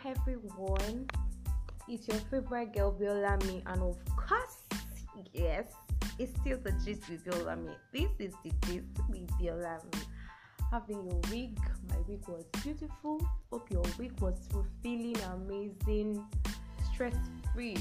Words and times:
Hello 0.00 0.14
everyone, 0.22 1.06
it's 1.86 2.08
your 2.08 2.16
favorite 2.30 2.72
girl 2.72 2.96
Biolami, 2.98 3.62
and 3.66 3.82
of 3.82 3.98
course, 4.16 4.62
yes, 5.34 5.66
it's 6.18 6.32
still 6.40 6.56
the 6.64 6.72
gist 6.82 7.10
with 7.10 7.22
Biolami. 7.26 7.74
This 7.92 8.08
is 8.18 8.32
the 8.42 8.50
gist 8.62 8.86
with 9.10 9.28
Biolami. 9.38 9.94
Having 10.70 11.04
your 11.04 11.20
week, 11.30 11.58
my 11.90 11.96
week 12.08 12.26
was 12.26 12.44
beautiful. 12.62 13.20
Hope 13.50 13.70
your 13.70 13.84
week 13.98 14.18
was 14.22 14.48
fulfilling, 14.50 15.16
amazing, 15.34 16.24
stress 16.94 17.14
free, 17.54 17.76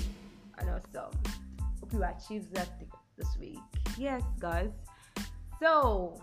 and 0.58 0.70
awesome. 0.70 1.18
Hope 1.80 1.94
you 1.94 2.04
achieved 2.04 2.54
that 2.56 2.68
this 3.18 3.38
week. 3.40 3.60
Yes, 3.98 4.22
guys. 4.38 4.72
So, 5.62 6.22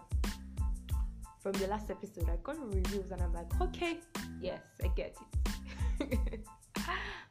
from 1.41 1.53
the 1.53 1.67
last 1.67 1.91
episode, 1.91 2.29
I 2.29 2.37
got 2.43 2.59
reviews, 2.75 3.11
and 3.11 3.23
I'm 3.23 3.33
like, 3.33 3.49
okay, 3.63 4.01
yes, 4.39 4.61
I 4.85 4.89
get 4.89 5.17
it. 5.19 5.38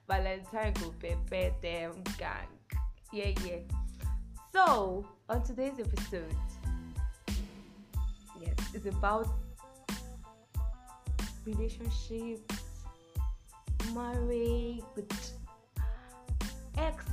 Valentine 0.07 0.73
go 0.73 0.93
prepare 0.99 1.51
them 1.61 1.91
gang. 2.17 2.47
Yeah, 3.11 3.31
yeah. 3.45 3.59
So 4.53 5.05
on 5.29 5.43
today's 5.43 5.79
episode, 5.79 6.33
yes, 8.41 8.55
it's 8.73 8.85
about 8.85 9.27
relationships, 11.45 12.55
marriage, 13.93 14.81
with 14.95 15.31
ex, 16.77 17.05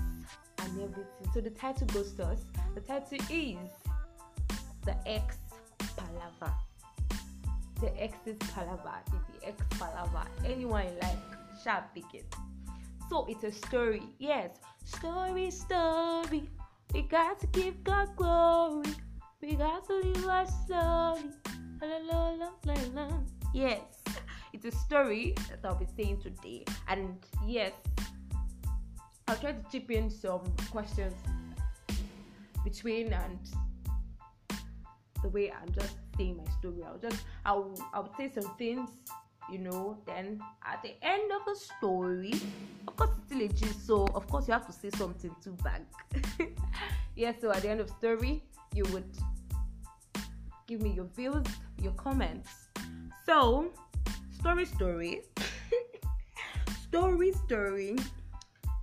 and 0.59 0.81
everything. 0.81 1.31
So 1.33 1.41
the 1.41 1.51
title 1.51 1.87
goes 1.89 2.13
to 2.13 2.27
us. 2.27 2.41
The 2.75 2.81
title 2.81 3.19
is 3.29 3.57
the 4.85 4.97
ex 5.07 5.37
Palava. 5.79 6.53
The 7.81 8.03
ex's 8.03 8.37
palaver. 8.55 8.99
The 9.11 9.49
ex 9.49 9.63
palava. 9.71 10.27
Anyone 10.45 10.87
like 11.03 11.19
sharp 11.63 11.93
pick 11.95 12.15
it. 12.15 12.35
So 13.09 13.27
it's 13.29 13.45
a 13.45 13.53
story. 13.53 14.03
Yes, 14.19 14.51
story, 14.85 15.51
story. 15.51 16.49
We 16.93 17.03
got 17.03 17.39
to 17.41 17.47
give 17.49 17.83
God 17.85 18.17
glory. 18.17 18.95
We 19.41 19.55
got 19.55 19.87
to 19.89 19.95
live 19.95 20.27
our 20.27 20.47
story. 20.47 21.31
La, 21.83 21.99
la, 22.11 22.31
la, 22.31 22.51
la, 22.65 22.75
la. 22.95 23.09
Yes, 23.53 23.81
it's 24.53 24.65
a 24.65 24.71
story 24.71 25.35
that 25.51 25.61
I'll 25.65 25.75
be 25.75 25.87
saying 25.97 26.23
today. 26.23 26.65
And 26.89 27.19
yes, 27.45 27.73
I'll 29.29 29.37
try 29.37 29.53
to 29.53 29.65
chip 29.71 29.91
in 29.91 30.11
some 30.11 30.43
questions 30.71 31.15
between 32.65 33.13
and 33.13 33.39
the 35.23 35.29
way 35.29 35.51
I'm 35.51 35.73
just 35.73 35.97
saying 36.17 36.37
my 36.37 36.51
story. 36.59 36.83
I'll 36.87 36.99
just 36.99 37.25
I'll 37.45 37.75
I'll 37.93 38.15
say 38.17 38.31
some 38.33 38.55
things 38.57 38.89
you 39.51 39.59
know 39.59 39.97
then 40.07 40.41
at 40.67 40.83
the 40.83 40.95
end 41.03 41.31
of 41.33 41.45
the 41.47 41.55
story 41.55 42.35
of 42.89 42.97
course 42.97 43.11
it's 43.17 43.27
still 43.27 43.43
a 43.43 43.49
gist 43.49 43.87
so 43.87 44.07
of 44.15 44.27
course 44.29 44.49
you 44.49 44.53
have 44.53 44.67
to 44.67 44.73
say 44.73 44.91
something 44.97 45.35
too 45.43 45.57
back. 45.63 45.83
Yeah 47.17 47.33
so 47.41 47.53
at 47.53 47.63
the 47.63 47.69
end 47.69 47.81
of 47.81 47.89
story 47.91 48.43
you 48.75 48.85
would 48.93 49.09
give 50.67 50.83
me 50.83 50.91
your 50.91 51.07
views 51.17 51.45
your 51.81 51.93
comments. 51.93 52.51
So 53.25 53.71
story 54.39 54.65
story. 54.65 55.23
Story 56.89 57.33
story. 57.33 57.97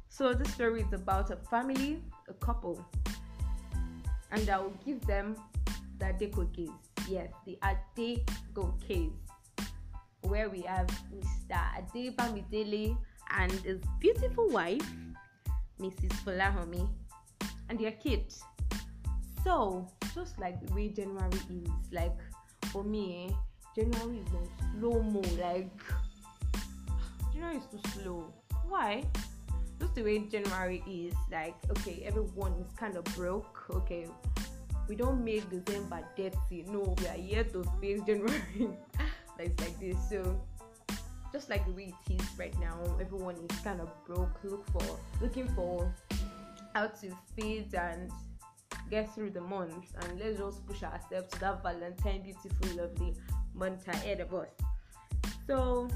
So 0.09 0.33
this 0.33 0.53
story 0.53 0.81
is 0.81 0.93
about 0.93 1.31
a 1.31 1.37
family 1.37 2.01
a 2.29 2.33
couple 2.45 2.85
and 4.31 4.49
i 4.49 4.57
will 4.57 4.73
give 4.85 5.01
them 5.05 5.35
the 5.99 6.05
Adeko 6.05 6.51
case 6.55 6.69
yes 7.07 7.29
the 7.45 7.57
Adeko 7.61 8.65
case 8.87 9.30
where 10.23 10.49
we 10.49 10.61
have 10.61 10.87
Mr. 11.13 11.59
Adebamidele 11.77 12.97
and 13.37 13.51
his 13.51 13.81
beautiful 13.99 14.49
wife, 14.49 14.85
Mrs. 15.79 16.11
Folahomi, 16.23 16.87
and 17.69 17.79
their 17.79 17.91
kid. 17.91 18.33
So, 19.43 19.87
just 20.13 20.39
like 20.39 20.65
the 20.65 20.73
way 20.73 20.89
January 20.89 21.39
is, 21.49 21.69
like 21.91 22.17
for 22.71 22.83
me, 22.83 23.29
eh, 23.29 23.33
January 23.75 24.19
is 24.19 24.27
on 24.33 24.47
slow 24.79 25.01
mo. 25.01 25.21
Like 25.39 25.71
January 27.33 27.57
is 27.57 27.65
too 27.71 27.79
slow. 27.91 28.33
Why? 28.67 29.03
Just 29.79 29.95
the 29.95 30.03
way 30.03 30.19
January 30.19 30.83
is, 30.87 31.15
like 31.31 31.55
okay, 31.71 32.03
everyone 32.05 32.53
is 32.59 32.71
kind 32.77 32.95
of 32.95 33.03
broke. 33.15 33.65
Okay, 33.71 34.05
we 34.87 34.95
don't 34.95 35.23
make 35.23 35.49
December 35.49 36.03
dirty. 36.15 36.65
No, 36.67 36.95
we 36.99 37.07
are 37.07 37.17
here 37.17 37.43
to 37.45 37.63
face 37.81 38.01
January. 38.05 38.41
like 39.41 39.79
this. 39.79 39.97
So 40.09 40.41
just 41.31 41.49
like 41.49 41.65
the 41.65 41.71
way 41.71 41.93
it 42.07 42.21
is 42.21 42.27
right 42.37 42.57
now, 42.59 42.77
everyone 42.99 43.35
is 43.35 43.59
kind 43.61 43.79
of 43.81 43.89
broke, 44.05 44.39
look 44.43 44.69
for 44.71 44.99
looking 45.21 45.47
for 45.49 45.93
how 46.73 46.87
to 46.87 47.11
feed 47.35 47.73
and 47.73 48.11
get 48.89 49.13
through 49.15 49.29
the 49.29 49.41
month 49.41 49.93
and 50.01 50.19
let's 50.19 50.37
just 50.37 50.65
push 50.67 50.83
ourselves 50.83 51.31
to 51.31 51.39
that 51.39 51.63
Valentine 51.63 52.21
beautiful 52.21 52.83
lovely 52.83 53.15
month 53.53 53.87
ahead 53.87 54.19
of 54.19 54.33
us. 54.33 54.49
So 55.47 55.89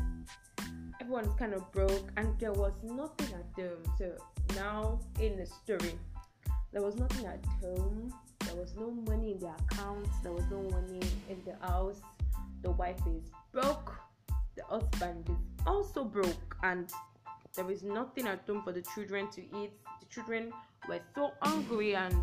everyone's 1.01 1.33
kind 1.37 1.53
of 1.53 1.69
broke 1.71 2.09
and 2.17 2.37
there 2.39 2.53
was 2.53 2.73
nothing 2.83 3.35
at 3.35 3.45
home. 3.61 3.83
So 3.97 4.11
now 4.55 4.99
in 5.19 5.35
the 5.37 5.45
story, 5.45 5.99
there 6.71 6.81
was 6.81 6.95
nothing 6.95 7.25
at 7.25 7.43
home. 7.61 8.13
There 8.39 8.55
was 8.55 8.75
no 8.75 8.91
money 8.91 9.33
in 9.33 9.39
the 9.39 9.47
accounts. 9.47 10.09
There 10.23 10.31
was 10.31 10.45
no 10.49 10.61
money 10.61 11.01
in 11.29 11.41
the 11.45 11.55
house 11.67 12.01
the 12.65 12.71
wife 12.71 12.99
is 13.07 13.29
broke, 13.53 13.93
the 14.57 14.63
husband 14.63 15.29
is 15.29 15.65
also 15.67 16.03
broke, 16.03 16.57
and 16.63 16.91
there 17.55 17.69
is 17.69 17.83
nothing 17.83 18.25
at 18.25 18.41
home 18.47 18.63
for 18.63 18.71
the 18.71 18.81
children 18.95 19.29
to 19.29 19.41
eat. 19.41 19.71
The 20.01 20.07
children 20.09 20.51
were 20.89 20.99
so 21.13 21.31
hungry, 21.43 21.95
and 21.95 22.15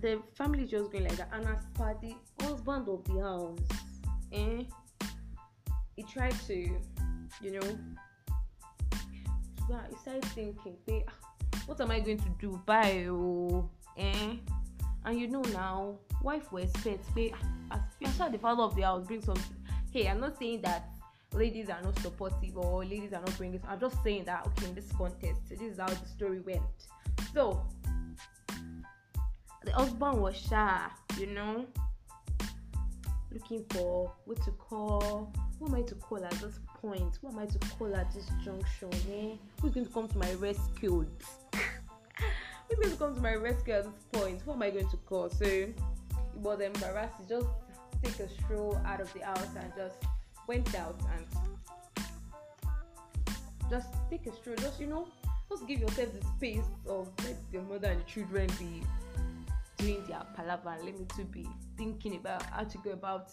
the 0.00 0.22
family 0.34 0.66
just 0.66 0.92
going 0.92 1.02
like 1.02 1.16
that. 1.16 1.30
And 1.32 1.46
as 1.46 1.64
per 1.74 1.96
the 2.00 2.14
husband 2.44 2.88
of 2.88 3.02
the 3.04 3.20
house, 3.20 3.58
eh, 4.32 4.62
he 5.96 6.02
tried 6.04 6.36
to, 6.46 6.54
you 7.42 7.50
know, 7.50 7.78
he 9.66 9.96
started 10.00 10.24
thinking, 10.26 10.76
hey, 10.86 11.04
what 11.66 11.80
am 11.80 11.90
I 11.90 11.98
going 11.98 12.18
to 12.18 12.30
do? 12.38 12.62
Bye, 12.64 13.08
oh, 13.10 13.68
eh? 13.96 14.36
And 15.04 15.18
you 15.18 15.28
know 15.28 15.42
now, 15.52 15.98
wife 16.22 16.52
will 16.52 16.62
expect, 16.62 17.04
hey, 17.14 17.32
as 17.70 17.80
you're 18.00 18.28
the 18.30 18.38
father 18.38 18.62
of 18.62 18.74
the 18.76 18.82
house, 18.82 19.06
bring 19.06 19.22
something. 19.22 19.56
Hey, 19.92 20.08
I'm 20.08 20.20
not 20.20 20.38
saying 20.38 20.62
that 20.62 20.88
ladies 21.32 21.68
are 21.70 21.80
not 21.82 21.98
supportive 22.00 22.56
or 22.56 22.84
ladies 22.84 23.12
are 23.12 23.20
not 23.20 23.36
bringing. 23.36 23.60
I'm 23.68 23.80
just 23.80 24.02
saying 24.02 24.24
that 24.24 24.46
okay, 24.46 24.66
in 24.66 24.74
this 24.74 24.90
context, 24.92 25.48
this 25.48 25.60
is 25.60 25.78
how 25.78 25.86
the 25.86 26.06
story 26.06 26.40
went. 26.40 26.62
So 27.32 27.62
the 29.64 29.72
husband 29.72 30.20
was 30.20 30.36
shy, 30.36 30.86
you 31.18 31.26
know, 31.26 31.66
looking 33.32 33.64
for 33.70 34.12
what 34.24 34.42
to 34.44 34.50
call. 34.52 35.32
What 35.58 35.70
am 35.70 35.74
I 35.74 35.82
to 35.82 35.94
call 35.96 36.24
at 36.24 36.30
this 36.32 36.60
point? 36.80 37.18
What 37.20 37.32
am 37.32 37.40
I 37.40 37.46
to 37.46 37.58
call 37.58 37.94
at 37.94 38.12
this 38.14 38.30
junction? 38.44 38.90
Eh? 39.12 39.36
Who's 39.60 39.72
going 39.72 39.86
to 39.86 39.92
come 39.92 40.08
to 40.08 40.18
my 40.18 40.32
rescue? 40.34 41.06
Who's 42.68 42.78
going 42.78 42.90
to 42.90 42.96
come 42.96 43.14
to 43.14 43.20
my 43.20 43.34
rescue 43.34 43.74
at 43.74 43.84
this 43.84 44.04
point? 44.12 44.42
What 44.44 44.54
am 44.54 44.62
I 44.62 44.70
going 44.70 44.88
to 44.88 44.96
call? 44.98 45.30
So 45.30 45.44
it 45.44 45.78
was 46.34 46.60
embarrassed. 46.60 47.14
He 47.20 47.26
just 47.28 47.46
take 48.02 48.20
a 48.20 48.28
stroll 48.28 48.80
out 48.84 49.00
of 49.00 49.12
the 49.14 49.20
house 49.20 49.46
and 49.58 49.72
just 49.76 49.96
went 50.46 50.74
out 50.74 51.00
and 51.14 51.26
just 53.70 53.88
take 54.10 54.26
a 54.26 54.34
stroll. 54.34 54.56
Just 54.56 54.80
you 54.80 54.86
know, 54.86 55.08
just 55.48 55.66
give 55.66 55.80
yourself 55.80 56.08
the 56.12 56.26
space 56.36 56.64
of 56.86 57.08
let 57.24 57.36
the 57.52 57.60
mother 57.62 57.88
and 57.88 58.00
the 58.00 58.04
children 58.04 58.48
be 58.58 58.82
doing 59.78 60.04
their 60.06 60.22
palaver 60.36 60.70
and 60.70 60.84
let 60.84 60.98
me 60.98 61.06
to 61.16 61.24
be 61.24 61.48
thinking 61.76 62.16
about 62.16 62.42
how 62.42 62.64
to 62.64 62.78
go 62.78 62.90
about 62.90 63.30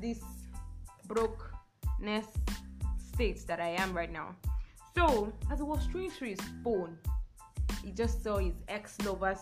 this 0.00 0.20
brokenness 1.06 2.26
state 2.98 3.46
that 3.46 3.60
I 3.60 3.68
am 3.68 3.94
right 3.94 4.12
now. 4.12 4.34
So 4.94 5.32
as 5.50 5.58
he 5.58 5.64
was 5.64 5.82
strolling 5.84 6.10
through 6.10 6.30
his 6.30 6.40
phone, 6.62 6.98
he 7.84 7.92
just 7.92 8.22
saw 8.22 8.38
his 8.38 8.54
ex-lover's 8.68 9.40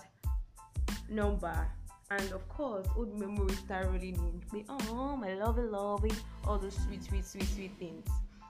number. 1.08 1.68
And 2.10 2.32
of 2.32 2.46
course 2.48 2.86
old 2.96 3.18
memories 3.18 3.58
start 3.58 3.86
rolling 3.86 4.16
in. 4.16 4.42
Me 4.52 4.64
oh 4.68 5.16
my 5.16 5.32
lovey 5.34 5.62
lovey 5.62 6.10
all 6.46 6.58
those 6.58 6.76
sweet 6.76 7.02
sweet 7.02 7.24
sweet 7.24 7.48
sweet 7.48 7.72
things 7.78 8.06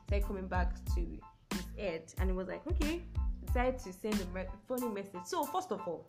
started 0.07 0.27
coming 0.27 0.49
back 0.49 0.75
to 0.95 1.01
his 1.01 1.67
head. 1.79 2.03
And 2.19 2.31
it 2.31 2.35
was 2.35 2.49
like 2.49 2.67
okay 2.67 3.03
decided 3.47 3.79
to 3.81 3.93
send 3.93 4.15
a 4.15 4.47
funny 4.67 4.89
message. 4.89 5.21
So 5.27 5.45
first 5.45 5.71
of 5.71 5.81
all 5.87 6.07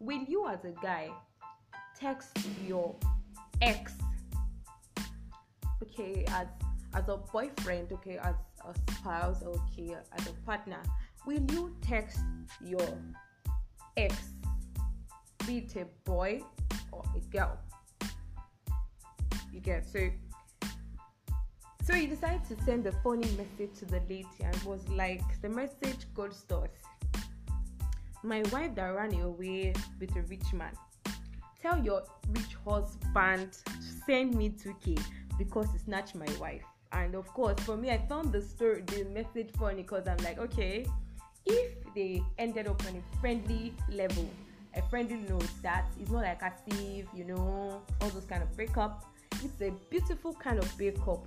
will 0.00 0.22
you 0.22 0.48
as 0.48 0.64
a 0.64 0.72
guy 0.82 1.10
text 1.98 2.38
your 2.66 2.94
ex 3.60 3.92
okay 5.82 6.24
as 6.28 6.46
as 6.94 7.08
a 7.08 7.16
boyfriend 7.16 7.92
okay 7.92 8.18
as 8.18 8.34
a 8.66 8.92
spouse 8.92 9.42
okay 9.42 9.96
as 10.16 10.26
a 10.26 10.32
partner 10.46 10.80
will 11.26 11.42
you 11.52 11.74
text 11.80 12.20
your 12.60 12.86
ex 13.96 14.16
be 15.46 15.58
it 15.58 15.76
a 15.76 15.84
boy 16.04 16.42
or 16.90 17.02
a 17.14 17.20
girl. 17.36 17.58
You 19.52 19.60
get 19.60 19.86
so 19.86 20.10
So 21.84 21.92
he 21.92 22.06
decided 22.06 22.44
to 22.48 22.64
send 22.64 22.86
a 22.86 22.92
funny 23.02 23.28
message 23.36 23.78
to 23.80 23.84
the 23.84 24.00
lady 24.08 24.26
and 24.42 24.56
was 24.62 24.88
like, 24.88 25.22
the 25.42 25.48
message 25.48 26.06
goes. 26.14 26.44
My 28.22 28.42
wife 28.52 28.74
that 28.74 28.88
ran 28.88 29.12
away 29.20 29.74
with 30.00 30.16
a 30.16 30.22
rich 30.22 30.52
man. 30.54 30.72
Tell 31.60 31.78
your 31.84 32.02
rich 32.30 32.56
husband 32.66 33.52
to 33.52 34.04
send 34.06 34.34
me 34.34 34.50
2k 34.50 34.98
because 35.36 35.70
he 35.72 35.78
snatched 35.78 36.14
my 36.14 36.28
wife. 36.40 36.64
And 36.92 37.14
of 37.14 37.26
course, 37.28 37.60
for 37.60 37.76
me, 37.76 37.90
I 37.90 37.98
found 38.08 38.32
the 38.32 38.40
story, 38.40 38.82
the 38.86 39.04
message 39.04 39.50
funny 39.58 39.82
because 39.82 40.08
I'm 40.08 40.16
like, 40.24 40.38
okay, 40.38 40.86
if 41.46 41.72
they 41.94 42.22
ended 42.38 42.66
up 42.66 42.82
on 42.86 42.96
a 42.96 43.20
friendly 43.20 43.74
level, 43.90 44.28
a 44.74 44.82
friendly 44.82 45.16
note 45.28 45.48
that 45.62 45.86
it's 46.00 46.10
not 46.10 46.22
like 46.22 46.42
a 46.42 46.52
if 46.66 47.06
you 47.14 47.24
know 47.24 47.82
all 48.00 48.08
those 48.08 48.24
kind 48.24 48.42
of 48.42 48.54
breakup. 48.56 49.04
It's 49.42 49.60
a 49.60 49.72
beautiful 49.90 50.32
kind 50.34 50.58
of 50.58 50.76
breakup, 50.76 51.26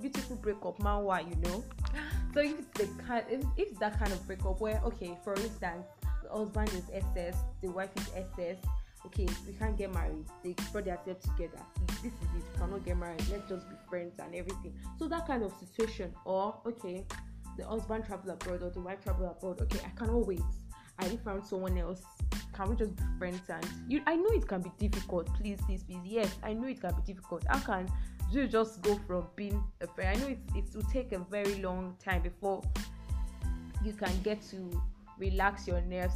beautiful 0.00 0.36
breakup, 0.36 0.78
manwa, 0.78 1.28
you 1.28 1.36
know. 1.48 1.64
So 2.34 2.42
if 2.42 2.58
it's 2.58 2.68
the 2.78 3.02
kind, 3.02 3.24
if, 3.30 3.40
if 3.56 3.70
it's 3.70 3.78
that 3.78 3.98
kind 3.98 4.12
of 4.12 4.26
breakup 4.26 4.60
where 4.60 4.78
okay, 4.84 5.16
for 5.24 5.32
instance, 5.36 5.86
the 6.22 6.28
husband 6.28 6.68
is 6.74 6.82
SS, 6.92 7.34
the 7.62 7.68
wife 7.68 7.88
is 7.96 8.10
SS. 8.14 8.58
Okay, 9.06 9.26
we 9.46 9.54
can't 9.54 9.78
get 9.78 9.94
married. 9.94 10.26
They 10.44 10.54
brought 10.70 10.84
themselves 10.84 11.24
together. 11.24 11.62
This 12.02 12.12
is 12.12 12.28
it. 12.36 12.42
We 12.52 12.58
cannot 12.58 12.84
get 12.84 12.98
married. 12.98 13.22
Let's 13.30 13.48
just 13.48 13.66
be 13.70 13.76
friends 13.88 14.14
and 14.18 14.34
everything. 14.34 14.74
So 14.98 15.08
that 15.08 15.26
kind 15.26 15.44
of 15.44 15.52
situation, 15.58 16.12
or 16.26 16.56
okay, 16.66 17.04
the 17.56 17.66
husband 17.66 18.04
travel 18.04 18.30
abroad 18.30 18.62
or 18.62 18.70
the 18.70 18.80
wife 18.80 19.02
travel 19.02 19.30
abroad. 19.30 19.60
Okay, 19.62 19.80
I 19.84 19.90
cannot 19.98 20.26
wait. 20.26 20.40
I 20.98 21.08
found 21.24 21.44
someone 21.44 21.76
else. 21.78 22.02
Can 22.54 22.70
we 22.70 22.76
just 22.76 22.96
be 22.96 23.02
friends? 23.18 23.42
And 23.48 23.66
you, 23.86 24.00
I 24.06 24.16
know 24.16 24.30
it 24.30 24.48
can 24.48 24.62
be 24.62 24.70
difficult. 24.78 25.26
Please, 25.34 25.58
please, 25.66 25.82
please. 25.82 26.00
Yes, 26.04 26.34
I 26.42 26.54
know 26.54 26.68
it 26.68 26.80
can 26.80 26.94
be 26.94 27.12
difficult. 27.12 27.44
How 27.48 27.58
can 27.58 27.88
you 28.30 28.46
just 28.48 28.82
go 28.82 28.98
from 29.06 29.26
being 29.36 29.62
a 29.80 29.86
friend? 29.86 30.16
I 30.16 30.20
know 30.20 30.28
it, 30.28 30.38
it 30.54 30.64
will 30.74 30.90
take 30.90 31.12
a 31.12 31.18
very 31.18 31.56
long 31.56 31.96
time 32.02 32.22
before 32.22 32.62
you 33.84 33.92
can 33.92 34.12
get 34.22 34.40
to 34.50 34.70
relax 35.18 35.66
your 35.66 35.80
nerves 35.82 36.14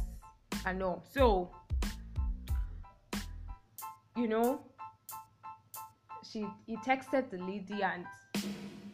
and 0.65 0.81
all. 0.81 1.03
So, 1.11 1.51
you 4.17 4.27
know, 4.27 4.61
she 6.29 6.45
he 6.65 6.75
texted 6.77 7.29
the 7.29 7.37
lady 7.37 7.83
and 7.83 8.05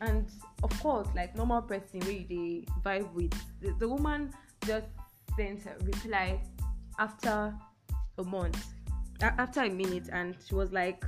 and 0.01 0.29
of 0.63 0.81
course, 0.81 1.07
like 1.15 1.35
normal 1.35 1.61
person 1.61 1.99
where 2.01 2.23
they 2.29 2.65
vibe 2.83 3.11
with 3.13 3.33
the, 3.61 3.73
the 3.79 3.87
woman 3.87 4.33
just 4.65 4.87
sent 5.35 5.65
a 5.65 5.83
reply 5.83 6.41
after 6.99 7.53
a 8.17 8.23
month, 8.23 8.65
after 9.21 9.61
a 9.61 9.69
minute, 9.69 10.09
and 10.11 10.35
she 10.47 10.55
was 10.55 10.71
like, 10.71 11.03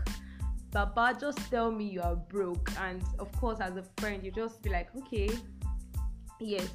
Baba, 0.71 1.17
just 1.19 1.39
tell 1.49 1.71
me 1.71 1.85
you 1.85 2.01
are 2.01 2.15
broke. 2.15 2.71
And 2.79 3.03
of 3.17 3.31
course, 3.33 3.59
as 3.59 3.75
a 3.75 3.83
friend, 3.97 4.23
you 4.23 4.31
just 4.31 4.61
be 4.61 4.69
like, 4.69 4.89
okay, 4.95 5.29
yes, 6.39 6.69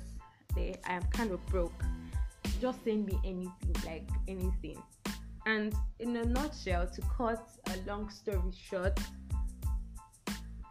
they, 0.55 0.75
I 0.87 0.95
am 0.95 1.03
kind 1.13 1.31
of 1.31 1.45
broke. 1.47 1.85
Just 2.61 2.83
send 2.85 3.07
me 3.07 3.19
anything, 3.25 3.77
like 3.87 4.09
anything. 4.27 4.83
And 5.47 5.75
in 6.01 6.17
a 6.17 6.25
nutshell, 6.25 6.89
to 6.89 7.03
cut 7.03 7.47
a 7.67 7.89
long 7.89 8.11
story 8.11 8.41
short, 8.53 8.99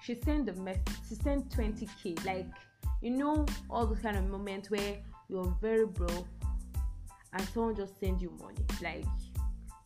she 0.04 0.16
sent 0.24 0.46
the 0.46 0.54
message. 0.54 0.82
She 1.08 1.16
sent 1.16 1.50
20k. 1.50 2.26
Like 2.26 2.48
you 3.02 3.12
know, 3.12 3.46
all 3.70 3.86
those 3.86 4.00
kind 4.00 4.18
of 4.18 4.26
moments 4.30 4.70
where 4.70 4.98
you're 5.28 5.56
very 5.62 5.86
broke 5.86 6.28
and 7.34 7.42
someone 7.54 7.76
just 7.76 8.00
send 8.00 8.22
you 8.22 8.32
money. 8.40 8.66
Like 8.82 9.06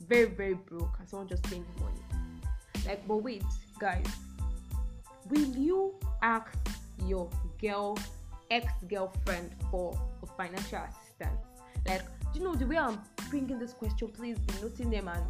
very 0.07 0.25
very 0.25 0.53
broke 0.53 0.95
and 0.99 1.07
someone 1.07 1.27
just 1.27 1.45
send 1.47 1.65
you 1.65 1.83
money. 1.83 2.01
Like, 2.85 3.05
but 3.07 3.17
wait, 3.17 3.43
guys, 3.79 4.05
will 5.29 5.49
you 5.57 5.93
ask 6.21 6.55
your 7.05 7.29
girl 7.61 7.97
ex-girlfriend 8.49 9.51
for 9.69 9.99
a 10.23 10.25
financial 10.25 10.79
assistance? 10.79 11.41
Like, 11.85 12.03
do 12.33 12.39
you 12.39 12.45
know 12.45 12.55
the 12.55 12.65
way 12.65 12.77
I'm 12.77 12.99
bringing 13.29 13.59
this 13.59 13.73
question? 13.73 14.07
Please 14.09 14.37
be 14.39 14.53
noting 14.61 14.89
them 14.89 15.09
and 15.09 15.23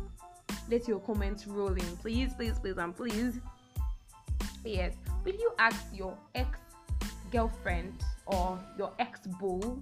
let 0.69 0.87
your 0.87 0.99
comments 0.99 1.47
roll 1.47 1.73
in. 1.73 1.97
Please, 1.97 2.33
please, 2.33 2.59
please, 2.59 2.77
and 2.77 2.95
please. 2.95 3.39
Yes. 4.67 4.95
Will 5.23 5.35
you 5.35 5.51
ask 5.59 5.85
your 5.93 6.17
ex 6.35 6.59
girlfriend 7.31 7.93
or 8.25 8.59
your 8.77 8.91
ex 8.99 9.21
bull 9.39 9.81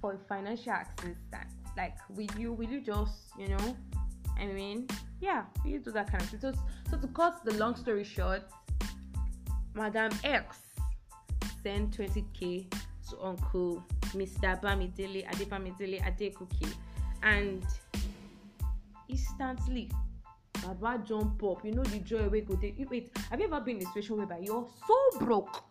for 0.00 0.16
financial 0.28 0.72
assistance? 0.72 1.54
Like, 1.76 1.96
will 2.10 2.28
you 2.38 2.52
will 2.52 2.68
you 2.68 2.80
just 2.80 3.32
you 3.36 3.48
know? 3.48 3.76
I 4.38 4.46
mean, 4.46 4.86
yeah, 5.20 5.44
will 5.64 5.72
you 5.72 5.78
do 5.80 5.90
that 5.90 6.10
kind 6.10 6.22
of 6.22 6.28
thing? 6.28 6.40
So, 6.40 6.52
so 6.90 6.98
to 6.98 7.06
cut 7.08 7.44
the 7.44 7.54
long 7.54 7.74
story 7.74 8.04
short, 8.04 8.42
Madam 9.74 10.12
X 10.22 10.58
sent 11.62 11.96
20k 11.96 12.72
to 13.10 13.22
Uncle 13.22 13.84
Mr. 14.14 14.60
Bamidele 14.60 15.26
Adebamidele 15.28 16.00
Adekuki, 16.02 16.72
and 17.22 17.64
instantly 19.08 19.90
baba 20.62 21.02
jump 21.04 21.42
up. 21.44 21.64
You 21.64 21.72
know 21.72 21.82
the 21.84 21.98
joy 21.98 22.28
wey 22.28 22.40
go 22.42 22.54
dey 22.56 22.74
wait 22.90 23.16
have 23.30 23.40
you 23.40 23.46
ever 23.46 23.60
been 23.60 23.76
in 23.76 23.82
a 23.82 23.86
situation 23.86 24.16
whereby 24.16 24.38
you're 24.38 24.66
so 24.86 25.18
broke 25.18 25.62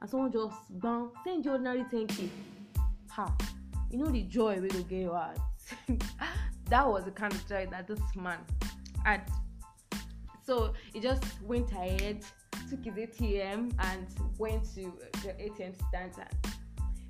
and 0.00 0.10
someone 0.10 0.32
just 0.32 0.56
gbam 0.78 1.10
send 1.24 1.44
you 1.44 1.52
ordinary 1.52 1.84
10k 1.84 2.28
ha. 3.10 3.34
You 3.90 3.98
know 3.98 4.06
the 4.10 4.22
joy 4.22 4.60
wey 4.60 4.68
go 4.68 4.82
get 4.82 5.02
your 5.02 5.14
heart 5.14 5.38
that 6.68 6.86
was 6.86 7.04
the 7.04 7.10
kind 7.10 7.32
of 7.32 7.48
joy 7.48 7.66
that 7.70 7.86
this 7.86 8.00
man 8.16 8.38
had. 9.04 9.22
So 10.46 10.74
he 10.92 11.00
just 11.00 11.24
went 11.42 11.70
ahead 11.72 12.24
took 12.70 12.84
his 12.84 12.94
atm 12.94 13.72
and 13.78 14.06
went 14.38 14.64
to 14.74 14.92
the 15.22 15.28
atm 15.44 15.74
stand 15.88 16.12
and 16.18 16.54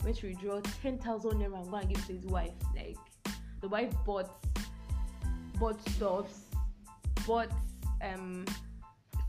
went 0.02 0.16
to 0.16 0.28
withdraw 0.28 0.60
10,000 0.82 1.30
naira 1.32 1.60
and 1.60 1.70
go 1.70 1.76
and 1.76 1.88
give 1.88 2.06
to 2.06 2.12
his 2.12 2.26
wife. 2.26 2.52
Like 2.74 2.96
the 3.60 3.68
wife 3.68 3.92
bought 4.04 4.44
bought 5.58 5.80
stuffs 5.90 6.43
bought 7.26 7.50
um, 8.02 8.44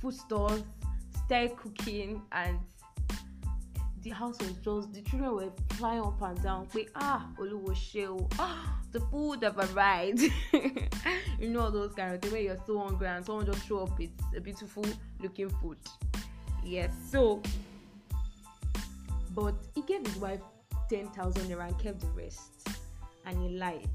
food 0.02 0.14
stores, 0.14 0.64
started 1.26 1.56
cooking, 1.58 2.22
and 2.32 2.60
the 4.04 4.12
house 4.12 4.38
was 4.40 4.54
just 4.64 4.94
the 4.94 5.02
children 5.02 5.34
were 5.34 5.52
flying 5.74 6.02
up 6.02 6.22
and 6.22 6.42
down. 6.44 6.68
Wait, 6.74 6.90
ah, 6.96 7.28
Oluwo 7.40 7.70
Sheo, 7.72 8.32
ah, 8.38 8.80
the 8.92 9.00
food 9.00 9.44
have 9.44 9.58
arrived. 9.58 10.22
you 11.40 11.50
know 11.50 11.72
those 11.72 11.94
kind 11.94 12.14
of 12.14 12.22
things 12.22 12.32
where 12.32 12.42
you're 12.42 12.58
so 12.68 12.80
hungry 12.80 13.08
and 13.08 13.26
someone 13.26 13.46
just 13.46 13.68
show 13.68 13.80
up 13.80 13.98
with 13.98 14.12
a 14.36 14.40
beautiful 14.40 14.86
looking 15.22 15.50
food. 15.50 15.78
Yes, 16.64 16.92
so 17.10 17.42
but 19.34 19.56
he 19.74 19.82
gave 19.82 20.06
his 20.06 20.16
wife 20.18 20.42
ten 20.90 21.08
thousand 21.10 21.50
naira 21.50 21.68
and 21.68 21.80
kept 21.80 22.00
the 22.00 22.08
rest, 22.08 22.68
and 23.26 23.38
he 23.42 23.58
lied. 23.58 23.90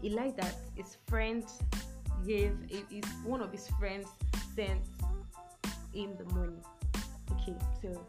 He 0.00 0.08
lied 0.08 0.36
that 0.38 0.56
his 0.74 0.96
friend 1.06 1.44
gave 2.26 2.56
is 2.70 3.04
one 3.24 3.40
of 3.40 3.52
his 3.52 3.68
friends 3.78 4.08
sent 4.54 4.80
him 5.92 6.16
the 6.16 6.24
money. 6.34 6.60
Okay, 7.32 7.54
so 7.82 8.06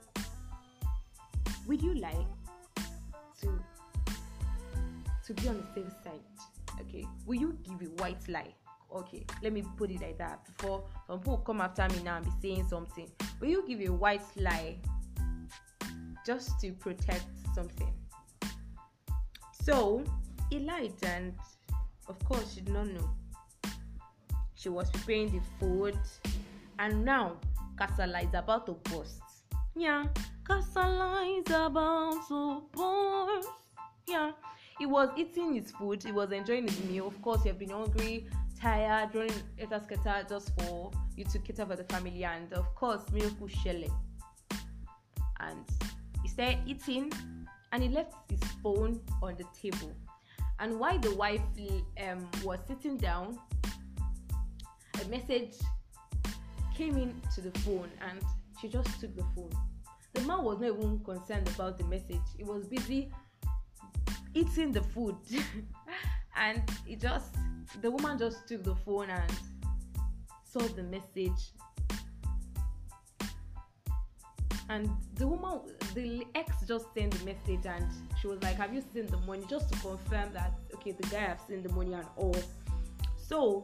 would 1.67 1.81
you 1.81 1.93
like 1.95 2.15
to 3.41 3.59
to 5.25 5.33
be 5.33 5.47
on 5.47 5.57
the 5.57 5.81
safe 5.81 5.93
side? 6.03 6.19
Okay, 6.81 7.05
will 7.25 7.39
you 7.39 7.57
give 7.63 7.81
a 7.81 7.91
white 8.01 8.27
lie? 8.27 8.53
Okay, 8.93 9.25
let 9.41 9.53
me 9.53 9.63
put 9.77 9.89
it 9.89 10.01
like 10.01 10.17
that 10.17 10.43
before 10.45 10.83
some 11.07 11.19
people 11.19 11.37
come 11.37 11.61
after 11.61 11.87
me 11.89 12.03
now 12.03 12.17
and 12.17 12.25
be 12.25 12.31
saying 12.41 12.67
something. 12.67 13.09
Will 13.39 13.49
you 13.49 13.65
give 13.67 13.81
a 13.81 13.91
white 13.91 14.21
lie 14.35 14.77
just 16.25 16.59
to 16.59 16.73
protect 16.73 17.25
something? 17.55 17.93
So 19.63 20.03
he 20.49 20.59
lied, 20.59 20.93
and 21.03 21.33
of 22.07 22.19
course, 22.25 22.53
she 22.53 22.61
did 22.61 22.73
not 22.73 22.87
know 22.87 23.09
she 24.61 24.69
was 24.69 24.89
preparing 24.91 25.31
the 25.31 25.41
food. 25.59 25.97
And 26.77 27.03
now 27.03 27.37
kasala 27.79 28.23
is 28.23 28.33
about 28.33 28.65
to 28.67 28.73
burst. 28.89 29.21
Yeah 29.75 30.05
kasala 30.47 31.39
is 31.39 31.51
about 31.51 32.27
to 32.27 32.63
burst. 32.71 33.49
Yeah 34.07 34.31
he 34.77 34.85
was 34.85 35.09
eating 35.17 35.55
his 35.55 35.71
food. 35.71 36.03
He 36.03 36.11
was 36.11 36.31
enjoying 36.31 36.67
his 36.67 36.83
meal. 36.85 37.07
Of 37.07 37.21
course 37.21 37.43
he 37.43 37.49
had 37.49 37.59
been 37.59 37.69
hungry 37.69 38.27
tired 38.59 39.15
running 39.15 39.41
etasketa 39.59 40.29
just 40.29 40.51
for 40.59 40.91
you 41.15 41.25
to 41.25 41.39
cater 41.39 41.65
for 41.65 41.75
the 41.75 41.83
family 41.85 42.23
and 42.23 42.53
of 42.53 42.73
course 42.75 43.01
miracle 43.11 43.47
shele. 43.47 43.91
And 45.39 45.65
he 46.21 46.29
started 46.29 46.59
eating 46.67 47.11
and 47.71 47.81
he 47.81 47.89
left 47.89 48.13
his 48.29 48.39
phone 48.61 49.01
on 49.23 49.35
the 49.37 49.45
table. 49.59 49.91
And 50.59 50.79
while 50.79 50.99
the 50.99 51.15
wife 51.15 51.41
um, 52.07 52.29
was 52.43 52.59
sitting 52.67 52.97
down 52.97 53.39
a 55.01 55.07
message 55.09 55.55
came 56.75 56.97
in 56.97 57.19
to 57.35 57.41
the 57.41 57.57
phone 57.59 57.89
and 58.09 58.21
she 58.59 58.67
just 58.67 58.99
took 58.99 59.15
the 59.15 59.23
phone. 59.35 59.51
The 60.13 60.21
man 60.21 60.43
was 60.43 60.59
not 60.59 60.69
even 60.69 60.99
concerned 60.99 61.47
about 61.49 61.77
the 61.77 61.85
message. 61.85 62.21
He 62.37 62.43
was 62.43 62.67
busy 62.67 63.11
eating 64.33 64.71
the 64.71 64.81
food. 64.81 65.15
and 66.35 66.61
he 66.85 66.95
just 66.95 67.35
the 67.81 67.89
woman 67.89 68.17
just 68.17 68.47
took 68.47 68.63
the 68.63 68.75
phone 68.75 69.09
and 69.09 69.31
saw 70.43 70.59
the 70.59 70.83
message 70.83 71.51
and 74.69 74.89
the 75.15 75.27
woman 75.27 75.59
the 75.93 76.25
ex 76.35 76.53
just 76.67 76.93
sent 76.93 77.11
the 77.11 77.25
message 77.25 77.65
and 77.65 77.85
she 78.19 78.27
was 78.27 78.41
like 78.43 78.55
have 78.55 78.73
you 78.73 78.81
seen 78.93 79.05
the 79.07 79.17
money 79.19 79.43
just 79.49 79.71
to 79.71 79.79
confirm 79.79 80.31
that 80.33 80.53
okay 80.73 80.91
the 80.91 81.07
guy 81.07 81.19
have 81.19 81.39
seen 81.47 81.63
the 81.63 81.69
money 81.69 81.93
and 81.93 82.05
all 82.17 82.35
so 83.17 83.61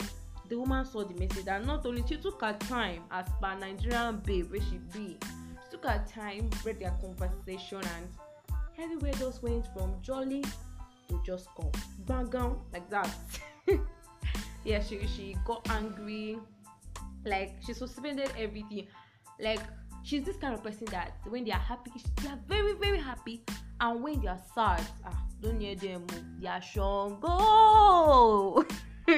the 0.50 0.58
woman 0.58 0.86
saw 0.86 1.04
the 1.04 1.14
message 1.16 1.48
and 1.48 1.66
not 1.66 1.86
only 1.86 2.04
she 2.08 2.18
took 2.18 2.42
her 2.42 2.54
time 2.60 3.04
as 3.12 3.26
per 3.42 3.56
nigerian 3.60 4.18
babe 4.26 4.52
wey 4.52 4.60
she 4.60 4.78
be 4.94 5.18
she 5.64 5.72
took 5.72 5.86
her 5.86 6.04
time 6.10 6.50
read 6.64 6.80
their 6.80 6.96
conversation 7.02 7.82
and 7.96 8.08
everywhere 8.80 9.14
just 9.14 9.42
went 9.44 9.66
from 9.74 9.94
jolly 10.02 10.44
to 11.08 11.20
just 11.26 11.48
come 11.56 11.72
gbangam 12.06 12.60
like 12.74 12.90
that. 12.90 13.10
Yeah 14.66 14.84
she 14.84 15.08
she 15.08 15.38
got 15.46 15.66
angry. 15.70 16.38
Like 17.26 17.56
she 17.66 17.74
suspended 17.74 18.32
everything. 18.38 18.88
Like 19.40 19.62
she's 20.04 20.24
this 20.24 20.36
kind 20.36 20.54
of 20.54 20.64
person 20.64 20.88
that 20.92 21.14
when 21.30 21.46
they 21.46 21.52
are 21.52 21.60
happy 21.60 21.92
they 22.22 22.28
are 22.30 22.40
very 22.48 22.74
very 22.74 23.00
happy. 23.00 23.44
And 23.80 24.04
when 24.04 24.20
they 24.20 24.28
are 24.28 24.42
sad 24.54 24.84
ah 25.06 25.18
don't 25.42 25.60
hear 25.62 25.76
them 25.76 26.06
o 26.12 26.16
they 26.42 26.48
are 26.48 26.62
go. 27.22 28.66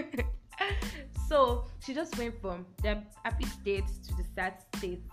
so 1.30 1.66
she 1.86 1.94
just 1.94 2.18
went 2.18 2.42
from 2.42 2.66
the 2.82 3.04
happy 3.24 3.46
state 3.46 3.86
to 4.08 4.16
the 4.16 4.24
sad 4.36 4.56
state 4.76 5.04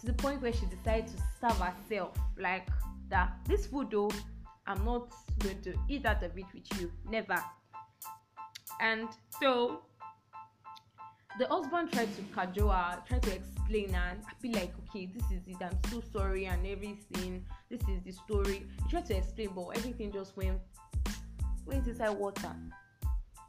to 0.00 0.06
the 0.06 0.14
point 0.14 0.40
where 0.40 0.52
she 0.52 0.64
decided 0.66 1.06
to 1.08 1.22
starve 1.36 1.58
herself. 1.58 2.16
Like 2.38 2.68
that 3.10 3.34
this 3.46 3.66
food 3.66 3.90
though 3.90 4.10
i'm 4.66 4.82
not 4.82 5.12
going 5.40 5.60
to 5.60 5.74
eat 5.88 6.06
out 6.06 6.22
of 6.22 6.36
it 6.38 6.46
with 6.54 6.80
you. 6.80 6.90
Never. 7.08 7.36
And 8.80 9.08
so 9.38 9.82
the 11.38 11.46
husband 11.48 11.92
tried 11.92 12.08
to 12.16 12.22
cajole 12.34 12.70
her 12.70 13.02
tried 13.06 13.22
to 13.24 13.34
explain 13.34 13.94
and 13.94 14.20
be 14.40 14.50
like 14.50 14.72
okay 14.88 15.10
this 15.14 15.30
is 15.30 15.42
it. 15.46 15.56
I'm 15.60 15.78
so 15.90 16.02
sorry 16.10 16.46
and 16.46 16.66
everything. 16.66 17.44
This 17.70 17.82
is 17.82 18.00
the 18.02 18.12
story. 18.12 18.66
He 18.82 18.90
tried 18.90 19.06
to 19.06 19.16
explain 19.18 19.50
but 19.54 19.68
everything 19.76 20.10
just 20.10 20.36
went 20.38 20.58
went 21.66 21.86
inside 21.86 22.10
water 22.10 22.50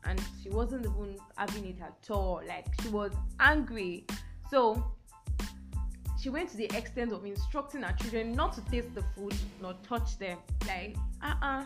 and 0.05 0.21
she 0.41 0.49
wasn't 0.49 0.85
even 0.85 1.17
having 1.37 1.65
it 1.65 1.77
at 1.81 2.09
all. 2.11 2.41
Like 2.47 2.65
she 2.81 2.89
was 2.89 3.11
angry. 3.39 4.05
So 4.49 4.83
she 6.21 6.29
went 6.29 6.49
to 6.49 6.57
the 6.57 6.65
extent 6.75 7.11
of 7.11 7.25
instructing 7.25 7.81
her 7.81 7.93
children 7.93 8.33
not 8.33 8.53
to 8.53 8.61
taste 8.71 8.93
the 8.95 9.03
food 9.15 9.35
nor 9.61 9.73
touch 9.87 10.17
them. 10.17 10.37
Like 10.67 10.95
uh-uh. 11.21 11.65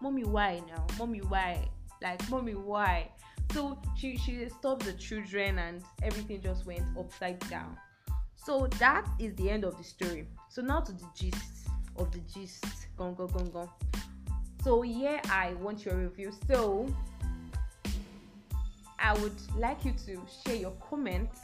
Mommy 0.00 0.24
why 0.24 0.60
now? 0.66 0.84
Mommy 0.98 1.20
why? 1.20 1.68
Like 2.02 2.28
mommy 2.28 2.54
why? 2.54 3.08
So 3.52 3.78
she 3.96 4.16
she 4.16 4.48
stopped 4.48 4.84
the 4.84 4.94
children 4.94 5.58
and 5.58 5.82
everything 6.02 6.40
just 6.40 6.66
went 6.66 6.82
upside 6.98 7.38
down. 7.48 7.76
So 8.34 8.66
that 8.78 9.06
is 9.20 9.34
the 9.36 9.50
end 9.50 9.64
of 9.64 9.78
the 9.78 9.84
story. 9.84 10.26
So 10.48 10.62
now 10.62 10.80
to 10.80 10.92
the 10.92 11.06
gist 11.14 11.68
of 11.96 12.10
the 12.10 12.18
gist. 12.20 12.64
Gong 12.96 13.14
gong 13.14 13.28
gong 13.28 13.50
gong. 13.50 13.70
So 14.64 14.82
here 14.82 15.20
i 15.30 15.54
want 15.54 15.84
your 15.84 15.96
review. 15.96 16.32
So 16.48 16.86
i 19.02 19.12
would 19.20 19.36
like 19.56 19.84
you 19.84 19.92
to 20.06 20.20
share 20.44 20.56
your 20.56 20.72
comments 20.88 21.40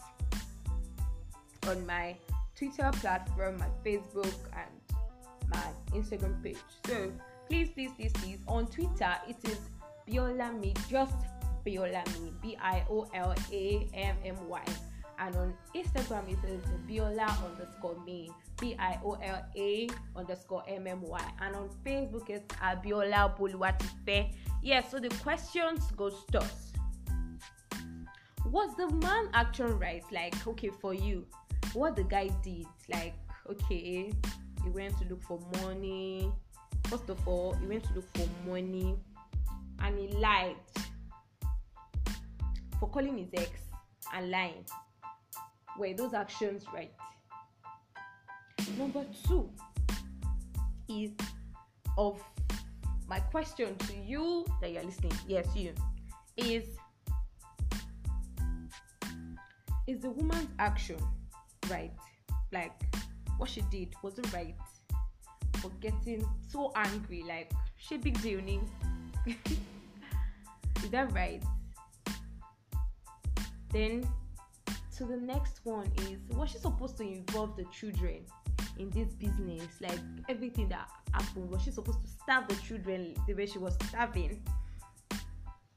on 1.69 1.85
my 1.87 2.17
twitter 2.57 2.91
platform 2.95 3.59
my 3.59 3.69
facebook 3.85 4.35
and 4.57 4.97
my 5.49 5.67
instagram 5.93 6.43
page 6.43 6.57
so 6.87 7.13
please 7.49 7.69
please 7.71 7.91
please 7.97 8.13
please 8.15 8.39
on 8.49 8.67
twitter 8.67 9.15
it 9.29 9.37
is 9.45 9.59
biola 10.09 10.59
me 10.61 10.73
just 10.89 11.15
Biolami, 11.69 12.33
B 12.41 12.57
I 12.61 12.85
O 12.91 13.07
L 13.15 13.35
A 13.53 13.89
M 13.93 14.17
M 14.25 14.49
Y. 14.49 14.65
And 15.21 15.35
on 15.35 15.55
Instagram, 15.75 16.29
it 16.29 16.39
is 16.49 16.63
Biola 16.89 17.29
underscore 17.45 17.97
me, 18.07 18.31
B 18.61 18.77
I 18.79 18.99
O 19.05 19.15
L 19.15 19.45
A 19.57 19.89
underscore 20.17 20.63
M 20.69 20.87
M 20.87 21.03
Y. 21.03 21.33
And 21.41 21.57
on 21.57 21.69
Facebook, 21.85 22.31
it's 22.31 22.47
Abiola 22.57 23.37
Boluwatife. 23.37 24.33
Yeah, 24.63 24.83
so 24.89 24.99
the 24.99 25.11
questions 25.23 25.91
goes 25.97 26.25
thus. 26.31 26.68
Was 28.51 28.75
the 28.77 28.89
man 28.89 29.29
action 29.35 29.79
right? 29.79 30.03
Like, 30.11 30.47
okay, 30.47 30.71
for 30.81 30.95
you, 30.95 31.27
what 31.75 31.97
the 31.97 32.05
guy 32.05 32.31
did, 32.43 32.67
like, 32.89 33.15
okay, 33.51 34.13
he 34.63 34.71
went 34.71 34.97
to 34.99 35.05
look 35.09 35.23
for 35.23 35.39
money. 35.63 36.33
First 36.87 37.11
of 37.11 37.29
all, 37.29 37.55
he 37.55 37.67
went 37.67 37.85
to 37.85 37.95
look 37.95 38.07
for 38.15 38.27
money 38.49 38.97
and 39.81 39.99
he 39.99 40.09
lied 40.17 40.57
for 42.81 42.89
calling 42.89 43.19
his 43.19 43.29
ex 43.35 43.61
and 44.15 44.31
lying. 44.31 44.65
Were 45.79 45.93
those 45.93 46.15
actions 46.15 46.65
right? 46.73 46.93
Number 48.79 49.05
two 49.27 49.51
is 50.89 51.11
of 51.97 52.21
my 53.09 53.21
question 53.21 53.77
to 53.77 53.95
you 53.95 54.47
that 54.61 54.73
you're 54.73 54.83
listening. 54.83 55.13
Yes, 55.27 55.47
you 55.55 55.75
is 56.37 56.65
is 59.89 60.01
the 60.01 60.11
woman's 60.11 60.51
action 60.59 60.99
right? 61.71 61.93
Like 62.53 62.73
what 63.39 63.49
she 63.49 63.63
did 63.63 63.95
was 64.03 64.19
it 64.19 64.33
right 64.33 64.55
for 65.61 65.71
getting 65.81 66.25
so 66.49 66.73
angry? 66.77 67.25
Like 67.27 67.51
she 67.77 67.97
big 67.97 68.21
deal, 68.23 68.41
is 69.27 70.91
that 70.91 71.13
right? 71.13 71.43
Then 73.73 74.09
to 74.97 75.05
the 75.05 75.17
next 75.17 75.61
one 75.65 75.91
is 75.99 76.19
was 76.37 76.51
she 76.51 76.59
supposed 76.59 76.97
to 76.99 77.05
involve 77.05 77.57
the 77.57 77.65
children 77.65 78.25
in 78.79 78.91
this 78.91 79.15
business? 79.15 79.67
Like 79.81 79.99
everything 80.29 80.69
that 80.69 80.89
happened, 81.13 81.51
was 81.51 81.63
she 81.63 81.71
supposed 81.71 82.03
to 82.03 82.09
starve 82.09 82.49
the 82.49 82.57
children 82.57 83.15
the 83.27 83.35
way 83.35 83.47
she 83.47 83.59
was 83.59 83.77
starving? 83.89 84.43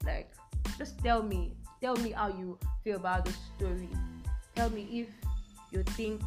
Like, 0.04 0.32
just 0.78 0.98
tell 0.98 1.22
me, 1.22 1.52
tell 1.82 1.96
me 1.96 2.12
how 2.12 2.28
you 2.28 2.58
feel 2.84 2.96
about 2.96 3.26
the 3.26 3.32
story. 3.56 3.88
Tell 4.54 4.70
me 4.70 4.86
if 4.90 5.08
you 5.70 5.82
think 5.82 6.22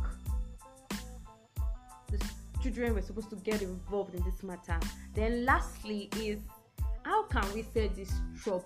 the 2.12 2.24
children 2.62 2.93
were 2.93 3.01
supposed 3.01 3.31
to 3.31 3.38
get 3.38 3.62
involved 3.62 4.13
in 4.13 4.24
this 4.24 4.43
matter. 4.43 4.79
Then 5.15 5.45
lastly 5.45 6.09
is 6.19 6.39
how 7.03 7.24
can 7.24 7.51
we 7.53 7.63
set 7.74 7.95
this 7.95 8.12
trouble? 8.43 8.65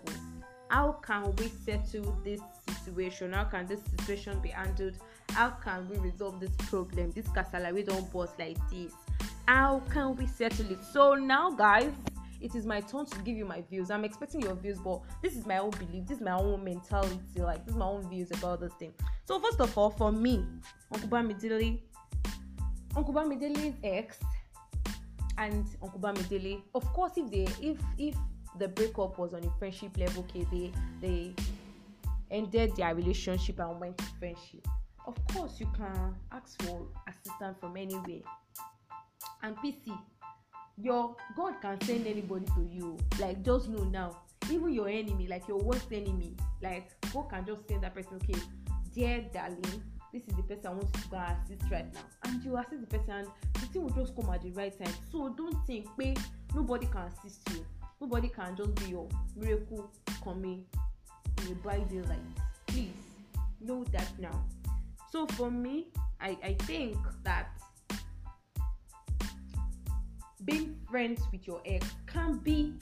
How 0.70 0.94
can 0.94 1.36
we 1.38 1.48
settle 1.64 2.18
this 2.24 2.42
situation 2.90 3.34
how 3.34 3.44
can 3.44 3.68
this 3.68 3.82
situation 3.92 4.40
be 4.40 4.50
handled 4.50 4.94
how 5.30 5.50
can 5.50 5.88
we 5.90 5.98
resolve 5.98 6.40
this 6.40 6.52
problem 6.70 7.12
this 7.12 7.28
kasala 7.28 7.74
we 7.74 7.84
don't 7.84 8.12
burst 8.12 8.38
like 8.40 8.58
this 8.70 8.94
how 9.48 9.82
can 9.92 10.16
we 10.16 10.26
settle 10.26 10.72
it 10.72 10.80
so 10.94 11.14
now 11.14 11.52
guys 11.52 11.92
it 12.42 12.56
is 12.56 12.66
my 12.66 12.82
turn 12.82 13.06
to 13.06 13.20
give 13.20 13.36
you 13.36 13.46
my 13.46 13.62
views. 13.70 13.92
I'm 13.92 14.06
expecting 14.06 14.42
your 14.42 14.56
views 14.56 14.80
but 14.80 15.02
this 15.22 15.36
is 15.36 15.46
my 15.46 15.58
own 15.58 15.72
belief 15.72 16.06
this 16.08 16.18
is 16.18 16.24
my 16.24 16.32
own 16.32 16.64
mentality 16.64 17.20
like 17.38 17.66
this 17.66 17.74
is 17.74 17.80
my 17.80 17.86
own 17.86 18.08
views 18.10 18.32
about 18.32 18.62
this 18.62 18.74
thing. 18.74 18.94
So 19.26 19.40
first 19.40 19.60
of 19.60 19.78
all 19.78 19.90
for 19.90 20.12
me 20.12 20.46
uncle 20.92 21.10
bamidele 21.10 21.82
uncle 22.96 23.14
bamidele's 23.14 23.76
ex 23.84 24.20
and 25.38 25.66
uncle 25.82 26.00
bamidele 26.00 26.62
of 26.76 26.86
course 26.94 27.14
if 27.18 27.30
they 27.30 27.48
if 27.62 27.78
if 27.98 28.16
the 28.58 28.68
breakup 28.68 29.18
was 29.18 29.34
on 29.34 29.44
a 29.44 29.52
friendship 29.60 29.96
level 29.98 30.26
okay 30.28 30.46
they 30.52 30.72
they 31.02 31.34
ended 32.32 32.76
their 32.76 32.94
relationship 32.96 33.60
and 33.60 33.80
went 33.80 33.98
to 33.98 34.06
friendship. 34.20 34.68
Of 35.08 35.16
course 35.34 35.60
you 35.60 35.68
can 35.76 36.16
ask 36.32 36.62
for 36.64 36.88
assistance 37.08 37.58
from 37.60 37.78
anywhere. 37.78 38.22
And 39.42 39.56
pc 39.58 39.98
your 40.82 41.16
god 41.36 41.56
can 41.62 41.80
send 41.82 42.08
anybody 42.08 42.46
to 42.56 42.68
you 42.72 42.98
like 43.20 43.44
just 43.44 43.70
know 43.70 43.84
now. 43.84 44.22
Even 44.50 44.74
your 44.74 44.88
enemy 44.88 45.28
like 45.28 45.48
your 45.48 45.60
worst 45.60 45.92
enemy 45.92 46.36
like 46.62 46.90
god 47.14 47.30
can 47.30 47.46
just 47.46 47.68
send 47.68 47.84
that 47.84 47.94
person 47.94 48.14
okay 48.16 48.40
dear 48.96 49.24
darling 49.34 49.84
this 50.12 50.24
is 50.24 50.34
the 50.36 50.44
person 50.44 50.66
i 50.66 50.70
want 50.70 50.90
you 50.96 51.02
to 51.04 51.08
go 51.10 51.18
assist 51.18 51.72
right 51.72 51.94
now. 51.94 52.02
And 52.24 52.44
you 52.44 52.58
assist 52.58 52.82
the 52.82 52.98
person 52.98 53.12
and 53.12 53.28
the 53.54 53.66
thing 53.68 53.84
will 53.84 53.90
just 53.92 54.16
come 54.16 54.30
at 54.34 54.42
the 54.42 54.52
right 54.52 54.76
time. 54.84 54.94
So 55.12 55.30
don't 55.30 55.56
think 55.68 55.88
pé 55.98 56.18
nobody 56.56 56.88
can 56.88 57.04
assist 57.08 57.48
you. 57.52 57.66
Nobody 58.02 58.30
can 58.30 58.56
just 58.56 58.74
be 58.76 58.92
your 58.92 59.08
miracle 59.36 59.92
coming 60.24 60.66
in 61.46 61.52
a 61.52 61.56
bright 61.56 61.88
day 61.90 62.02
like 62.02 62.18
please 62.68 62.92
know 63.62 63.84
that 63.92 64.08
now. 64.20 64.44
So 65.12 65.28
for 65.28 65.52
me 65.52 65.88
i 66.22 66.38
i 66.44 66.54
think 66.66 66.98
that 67.24 67.50
being 70.50 70.76
friends 70.90 71.22
with 71.32 71.46
your 71.46 71.62
ex 71.66 71.86
can 72.08 72.38
be 72.38 72.74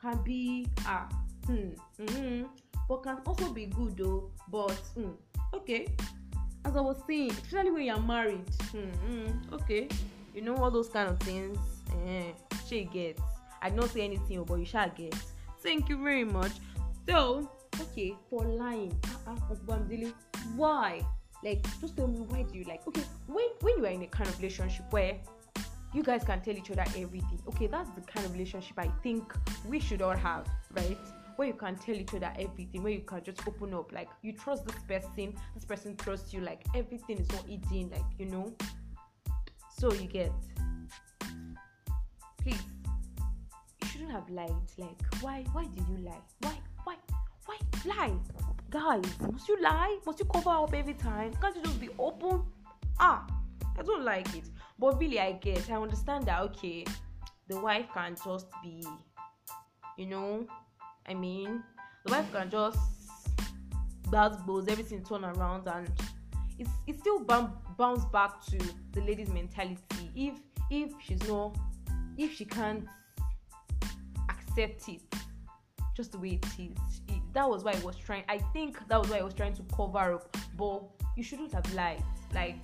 can 0.00 0.22
be 0.22 0.66
ah 0.86 1.08
hmm, 1.46 1.70
mm-hmm, 2.00 2.44
but 2.88 3.02
can 3.02 3.18
also 3.26 3.52
be 3.52 3.66
good 3.66 3.96
though 3.96 4.30
but 4.50 4.80
mm, 4.96 5.14
okay. 5.52 5.88
As 6.66 6.76
i 6.76 6.80
was 6.80 6.96
saying 7.06 7.30
especially 7.30 7.70
when 7.70 7.84
you're 7.84 8.00
married 8.00 8.46
mm-hmm, 8.72 9.54
okay 9.54 9.88
you 10.34 10.40
know 10.40 10.56
all 10.56 10.70
those 10.70 10.88
kind 10.88 11.10
of 11.10 11.20
things 11.20 11.58
eh, 12.06 12.32
she 12.66 12.84
gets. 12.84 13.20
I 13.62 13.70
don't 13.70 13.90
say 13.90 14.02
anything 14.02 14.42
but 14.44 14.56
you 14.56 14.64
shall 14.64 14.90
get. 14.90 15.14
Thank 15.60 15.88
you 15.88 16.02
very 16.02 16.24
much. 16.24 16.52
So 17.06 17.50
okay 17.80 18.14
for 18.30 18.44
lying 18.44 18.96
uh-uh, 19.26 19.34
why? 20.56 21.04
Like 21.42 21.66
just 21.80 21.96
tell 21.96 22.06
me 22.06 22.20
why 22.20 22.42
do 22.42 22.58
you 22.58 22.64
like 22.64 22.86
okay 22.88 23.02
when 23.26 23.46
when 23.60 23.78
you 23.78 23.84
are 23.84 23.90
in 23.90 24.02
a 24.02 24.06
kind 24.06 24.28
of 24.28 24.36
relationship 24.38 24.86
where 24.90 25.16
you 25.94 26.02
guys 26.02 26.24
can 26.24 26.40
tell 26.40 26.54
each 26.54 26.70
other 26.70 26.84
everything 26.96 27.40
okay 27.46 27.66
that's 27.68 27.90
the 27.90 28.00
kind 28.00 28.26
of 28.26 28.32
relationship 28.32 28.76
i 28.78 28.88
think 29.02 29.32
we 29.68 29.78
should 29.78 30.02
all 30.02 30.16
have 30.16 30.46
right? 30.72 30.98
Where 31.36 31.48
you 31.48 31.54
can 31.54 31.76
tell 31.76 31.94
each 31.94 32.14
other 32.14 32.32
everything 32.38 32.82
where 32.82 32.92
you 32.92 33.00
can 33.00 33.22
just 33.24 33.46
open 33.48 33.74
up 33.74 33.92
like 33.92 34.08
you 34.22 34.32
trust 34.32 34.66
this 34.66 34.76
person 34.86 35.34
this 35.54 35.64
person 35.64 35.96
trusts 35.96 36.32
you 36.32 36.40
like 36.40 36.64
everything 36.76 37.18
is 37.18 37.30
not 37.32 37.44
eating 37.48 37.90
like 37.90 38.04
you 38.18 38.26
know? 38.26 38.54
So 39.76 39.92
you 39.92 40.06
get 40.06 40.32
please 42.40 42.62
you 43.82 43.88
shouldn't 43.88 44.12
have 44.12 44.30
lied 44.30 44.52
like 44.78 45.00
why 45.20 45.44
why 45.52 45.64
did 45.64 45.84
you 45.88 46.04
lie? 46.04 46.22
Why 46.40 46.56
why 46.84 46.96
why 47.46 47.58
lie? 47.84 48.12
Guys 48.70 49.04
must 49.32 49.48
you 49.48 49.60
lie? 49.60 49.98
Must 50.06 50.18
you 50.20 50.26
cover 50.26 50.50
up 50.50 50.72
every 50.72 50.94
time? 50.94 51.32
Can't 51.40 51.56
you 51.56 51.62
just 51.62 51.80
be 51.80 51.88
open? 51.98 52.44
Ah 53.00 53.26
i 53.78 53.82
don't 53.82 54.04
like 54.04 54.34
it 54.34 54.44
but 54.84 55.00
really 55.00 55.18
i 55.18 55.32
get 55.32 55.70
i 55.70 55.76
understand 55.76 56.26
that 56.26 56.42
okay 56.42 56.84
the 57.48 57.58
wife 57.58 57.86
can 57.94 58.14
just 58.22 58.46
be 58.62 58.84
you 59.96 60.04
know 60.04 60.46
i 61.06 61.14
mean 61.14 61.62
the 62.04 62.12
wife 62.12 62.30
can 62.30 62.50
just 62.50 62.78
bounce 64.10 64.36
blows 64.42 64.68
everything 64.68 65.02
turn 65.02 65.24
around 65.24 65.66
and 65.68 65.90
it's 66.58 66.70
it 66.86 66.98
still 67.00 67.18
bounce 67.20 68.04
back 68.12 68.44
to 68.44 68.58
the 68.92 69.00
lady's 69.00 69.30
mentality. 69.30 70.10
If 70.14 70.34
if 70.70 70.92
she's 71.02 71.26
not 71.26 71.56
if 72.16 72.34
she 72.34 72.44
can't 72.44 72.86
accept 74.28 74.88
it 74.88 75.00
just 75.96 76.12
the 76.12 76.18
way 76.18 76.38
it 76.40 76.46
is 76.58 77.00
it, 77.08 77.22
that 77.32 77.48
was 77.48 77.64
why 77.64 77.72
i 77.72 77.80
was 77.80 77.96
trying 77.96 78.24
i 78.28 78.38
think 78.52 78.78
that 78.88 79.00
was 79.00 79.08
why 79.08 79.18
i 79.18 79.22
was 79.22 79.34
trying 79.34 79.54
to 79.54 79.62
cover 79.74 80.14
up. 80.14 80.36
But 80.56 80.82
you 81.16 81.24
shouldn't 81.24 81.52
have 81.52 81.74
lied. 81.74 82.02
Like 82.32 82.56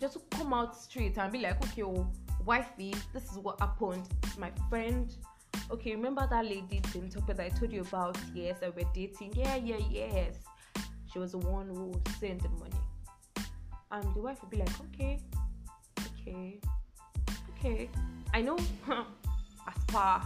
just 0.00 0.18
come 0.30 0.54
out 0.54 0.74
straight 0.74 1.18
and 1.18 1.32
be 1.32 1.38
like 1.40 1.62
okay 1.64 1.82
oh 1.82 2.10
wifey 2.44 2.94
this 3.12 3.30
is 3.30 3.38
what 3.38 3.60
happened 3.60 4.08
my 4.38 4.50
friend. 4.68 5.14
Okay 5.70 5.94
remember 5.94 6.26
that 6.30 6.44
lady 6.44 6.80
Tim 6.92 7.08
Tucker 7.08 7.34
that 7.34 7.44
i 7.44 7.48
told 7.48 7.72
you 7.72 7.82
about? 7.82 8.16
Yes 8.34 8.58
i 8.62 8.70
were 8.70 8.88
dating. 8.94 9.32
Yeah 9.36 9.56
yeah 9.56 9.78
yes. 9.90 10.36
She 11.12 11.18
was 11.18 11.32
the 11.32 11.38
one 11.38 11.68
who 11.68 11.92
sent 12.18 12.42
the 12.42 12.48
money. 12.50 12.80
And 13.92 14.14
the 14.14 14.20
wife 14.20 14.40
would 14.40 14.50
be 14.50 14.56
like 14.58 14.70
okay 14.94 15.18
okay 15.98 16.58
okay. 17.50 17.90
I 18.32 18.40
know 18.40 18.56
as 18.88 19.84
far 19.88 20.22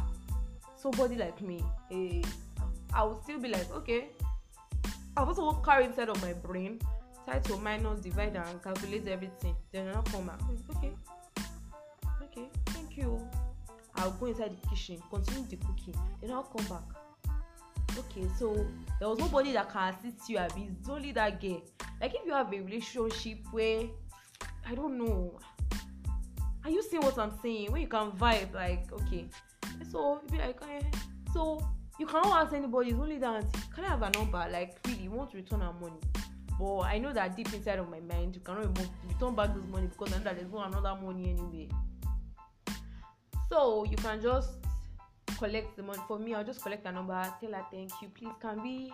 somebody 0.76 1.16
like 1.16 1.40
me 1.40 1.64
eh, 1.90 2.22
i 2.92 3.02
would 3.02 3.22
still 3.22 3.40
be 3.40 3.48
like 3.48 3.70
okay. 3.74 4.08
I 5.16 5.22
also 5.22 5.52
carry 5.64 5.84
inside 5.84 6.08
of 6.08 6.20
my 6.22 6.32
brain 6.32 6.80
try 7.24 7.38
to 7.38 7.56
minus 7.56 8.00
divide 8.00 8.36
and 8.36 8.62
calculate 8.62 9.06
everything. 9.08 9.54
Then 9.72 9.88
i'll 9.94 10.02
come 10.02 10.26
back 10.26 10.40
okay. 10.76 10.92
Okay 12.22 12.48
thank 12.66 12.96
you. 12.96 13.20
I'll 13.96 14.10
go 14.12 14.26
inside 14.26 14.50
the 14.60 14.68
kitchen 14.68 15.02
continue 15.10 15.44
the 15.48 15.56
cooking. 15.56 15.94
Then 16.20 16.30
i'll 16.32 16.42
come 16.42 16.66
back. 16.66 17.36
Okay 17.98 18.26
so 18.38 18.66
there 18.98 19.08
was 19.08 19.18
nobody 19.18 19.52
that 19.52 19.70
can 19.72 19.94
assist 19.94 20.28
you 20.28 20.38
abi. 20.38 20.68
It's 20.78 20.88
only 20.88 21.12
that 21.12 21.40
girl. 21.40 21.62
Like 22.00 22.14
if 22.14 22.26
you 22.26 22.32
have 22.32 22.52
a 22.52 22.60
relationship 22.60 23.38
where 23.50 23.84
i 24.66 24.74
don't 24.74 24.98
know. 24.98 25.38
Are 26.64 26.70
you 26.70 26.82
seeing 26.82 27.02
what 27.02 27.18
i'm 27.18 27.32
saying? 27.42 27.70
Where 27.72 27.80
you 27.80 27.88
can 27.88 28.10
vibe 28.12 28.54
like 28.54 28.92
okay. 28.92 29.26
So 29.90 30.20
you 30.22 30.30
be 30.30 30.38
like 30.38 30.60
eh. 30.70 30.82
So 31.32 31.64
you 31.98 32.06
cannot 32.06 32.44
ask 32.44 32.54
anybody. 32.54 32.90
It's 32.90 32.98
only 32.98 33.18
that 33.18 33.44
can 33.74 33.84
i 33.84 33.88
have 33.88 34.02
a 34.02 34.10
number? 34.10 34.44
Like 34.50 34.78
really 34.86 35.04
you 35.04 35.10
want 35.10 35.30
to 35.30 35.36
return 35.36 35.62
our 35.62 35.72
money 35.74 36.00
but 36.58 36.80
i 36.80 36.98
know 36.98 37.12
that 37.12 37.36
deep 37.36 37.52
inside 37.52 37.78
of 37.78 37.88
my 37.90 38.00
mind 38.00 38.34
you 38.34 38.40
cannot 38.40 38.62
remove 38.62 38.88
return 39.08 39.34
back 39.34 39.54
this 39.54 39.64
money 39.66 39.86
because 39.86 40.12
i 40.12 40.18
know 40.18 40.24
that 40.24 40.36
there's 40.36 40.52
no 40.52 40.60
another 40.62 40.96
money 41.02 41.30
anyway 41.30 41.68
so 43.50 43.84
you 43.84 43.96
can 43.96 44.20
just 44.20 44.50
collect 45.38 45.76
the 45.76 45.82
money. 45.82 46.00
For 46.06 46.18
me 46.18 46.34
i'll 46.34 46.44
just 46.44 46.62
collect 46.62 46.86
a 46.86 46.92
number 46.92 47.20
tell 47.40 47.52
her 47.52 47.64
thank 47.70 47.90
you. 48.00 48.08
Please 48.08 48.32
can 48.40 48.62
we 48.62 48.92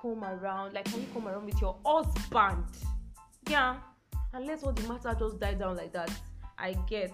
come 0.00 0.24
around? 0.24 0.72
Like 0.72 0.86
can 0.86 1.00
you 1.00 1.06
come 1.12 1.28
around 1.28 1.46
with 1.46 1.60
your 1.60 1.76
husband? 1.84 2.64
Yeah. 3.48 3.76
And 4.32 4.46
let 4.46 4.62
all 4.62 4.72
the 4.72 4.86
matter 4.88 5.14
just 5.18 5.40
die 5.40 5.54
down 5.54 5.76
like 5.76 5.92
that. 5.92 6.10
I 6.58 6.74
get 6.88 7.12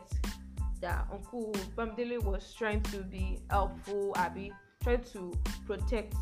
that 0.81 1.07
uncle 1.11 1.53
bamidele 1.77 2.23
was 2.23 2.55
trying 2.57 2.83
to 2.83 2.99
be 2.99 3.39
helpful 3.51 4.13
Abby, 4.17 4.53
trying 4.83 5.03
to 5.13 5.33
protect 5.67 6.15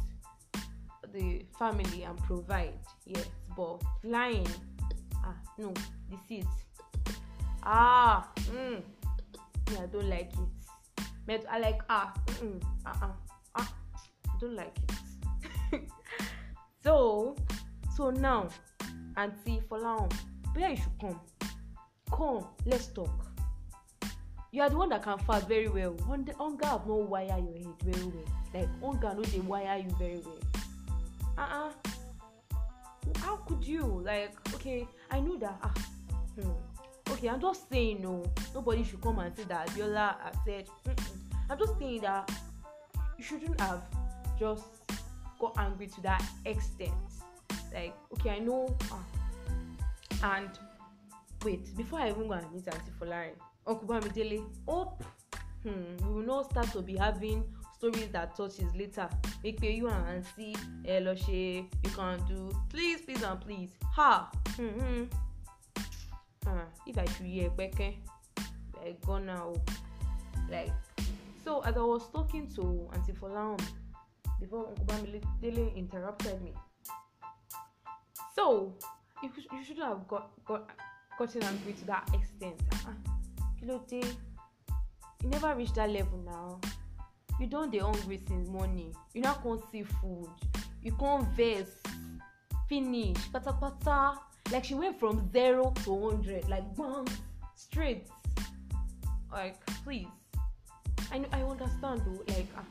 the 1.13 1.45
family 1.59 2.05
and 2.05 2.17
provide 2.19 2.75
yes 3.07 3.29
but 3.57 3.83
lying. 4.03 4.47
Ah 5.25 5.35
no 5.59 5.73
deceit. 6.11 6.47
Ah 7.63 8.29
mm, 8.53 8.83
me 9.71 9.77
i 9.79 9.87
don't 9.87 10.09
like 10.09 10.33
it. 10.33 10.51
Me 11.27 11.39
i 11.51 11.59
like 11.59 11.81
ah 11.89 12.13
mm, 12.43 12.61
ah 12.87 12.99
ah 13.03 13.15
ah 13.57 13.69
i 14.29 14.35
don't 14.41 14.55
like 14.57 14.77
it. 15.73 15.89
So 16.85 17.35
so 17.97 18.11
now 18.11 18.49
aunty 19.17 19.63
folahan 19.71 20.13
where 20.53 20.71
you 20.71 20.77
should 20.77 20.99
come. 21.01 21.21
Come 22.13 22.45
let's 22.67 22.89
talk. 22.93 23.09
You 24.53 24.63
are 24.63 24.71
the 24.71 24.77
one 24.77 24.91
that 24.91 25.03
can 25.03 25.19
fast 25.19 25.49
very 25.49 25.69
well. 25.69 25.97
Hunger 26.07 26.67
have 26.67 26.87
no 26.87 26.97
wire 26.97 27.27
your 27.27 27.57
head 27.57 27.75
very 27.83 28.07
well. 28.07 28.29
Like 28.53 28.69
hunger 28.85 29.15
no 29.17 29.23
dey 29.25 29.41
wire 29.41 29.79
you 29.81 29.91
very 29.97 30.21
well. 30.21 30.39
Uh-uh 31.39 31.73
how 33.17 33.37
could 33.37 33.67
you? 33.67 34.03
Like 34.05 34.33
okay 34.55 34.87
i 35.11 35.21
know 35.21 35.37
that 35.37 35.59
ah 35.63 35.75
hmm. 36.41 36.51
okay 37.13 37.29
i'm 37.29 37.41
just 37.41 37.69
saying 37.71 38.03
no. 38.03 38.25
Nobody 38.55 38.85
should 38.85 39.01
come 39.01 39.19
and 39.19 39.35
say 39.37 39.45
that 39.45 39.69
abiola 39.69 40.17
has 40.23 40.37
said 40.45 40.69
i'm 41.51 41.59
just 41.59 41.79
saying 41.79 42.01
that 42.03 42.31
you 43.19 43.25
shouldn't 43.25 43.61
have 43.61 43.83
just 44.39 44.65
got 45.39 45.55
angry 45.59 45.87
to 45.87 46.01
that 46.03 46.23
extent. 46.45 46.93
Like 47.73 47.95
okay 48.13 48.31
i 48.31 48.39
know 48.39 48.75
ah. 48.91 49.05
And 50.23 50.51
wait 51.45 51.77
before 51.77 52.01
i 52.01 52.09
even 52.09 52.29
go 52.29 52.35
and 52.35 52.51
meet 52.53 52.67
aunty 52.69 52.91
folari 52.99 53.33
uncle 53.67 53.87
bamidele 53.87 54.43
hope 54.67 55.05
hmm, 55.63 55.97
we 56.07 56.15
will 56.15 56.27
not 56.27 56.51
start 56.51 56.71
to 56.73 56.81
be 56.81 56.97
having 56.97 57.45
stories 57.85 58.09
that 58.13 58.35
touches 58.37 58.75
later. 58.75 59.09
Make 59.43 59.61
pe 59.61 59.73
you 59.77 59.89
and 59.89 60.07
aunty 60.09 60.57
ẹ 60.85 61.01
lọ 61.05 61.15
ṣe 61.25 61.67
you 61.85 61.91
can 61.97 62.19
do. 62.29 62.51
Please 62.71 63.01
please 63.07 63.23
and 63.23 63.41
please. 63.41 63.73
Ha! 63.97 64.31
Hmm, 64.57 64.69
hmm. 64.81 65.05
Uh, 66.47 66.65
if 66.87 66.99
i 66.99 67.05
should 67.13 67.27
hear 67.27 67.51
peke 67.51 67.97
i 68.85 68.97
gonna 69.07 69.37
o. 69.45 69.55
Like 70.51 70.73
so 71.45 71.61
as 71.61 71.77
i 71.77 71.81
was 71.81 72.09
talking 72.13 72.47
to 72.57 72.89
aunty 72.95 73.13
folahun 73.13 73.61
before 74.41 74.69
uncle 74.69 74.85
bamidele 74.87 75.77
interrupted 75.77 76.41
me. 76.43 76.53
So 78.35 78.73
you, 79.23 79.31
you 79.53 79.65
shouldn't 79.65 79.87
have 79.87 80.09
got 80.09 80.31
got 80.47 80.71
gotten 81.19 81.43
angry 81.43 81.73
to 81.75 81.85
that 81.87 82.09
extent. 82.15 82.61
Uh-uh. 82.73 83.79
kí 83.89 84.01
you 85.23 85.29
never 85.31 85.55
reach 85.55 85.73
that 85.75 85.91
level 85.91 86.19
now 86.25 86.61
you 87.41 87.47
don 87.47 87.71
dey 87.71 87.79
hungry 87.79 88.21
since 88.29 88.49
morning 88.49 88.95
you 89.13 89.21
no 89.23 89.33
come 89.35 89.61
see 89.71 89.83
food 89.83 90.29
you 90.83 90.93
come 90.93 91.27
vex 91.35 91.71
finish 92.69 93.17
patapata 93.33 94.17
like 94.53 94.65
she 94.65 94.75
went 94.75 94.99
from 94.99 95.31
zero 95.33 95.73
to 95.85 96.11
hundred 96.11 96.49
like 96.49 96.65
gbam 96.75 97.09
straight. 97.57 98.07
Like 99.33 99.57
please. 99.85 100.07
I 101.11 101.19
know 101.19 101.29
i 101.33 101.43
understand 101.43 102.03
though 102.07 102.23
like 102.33 102.47
ah 102.57 102.65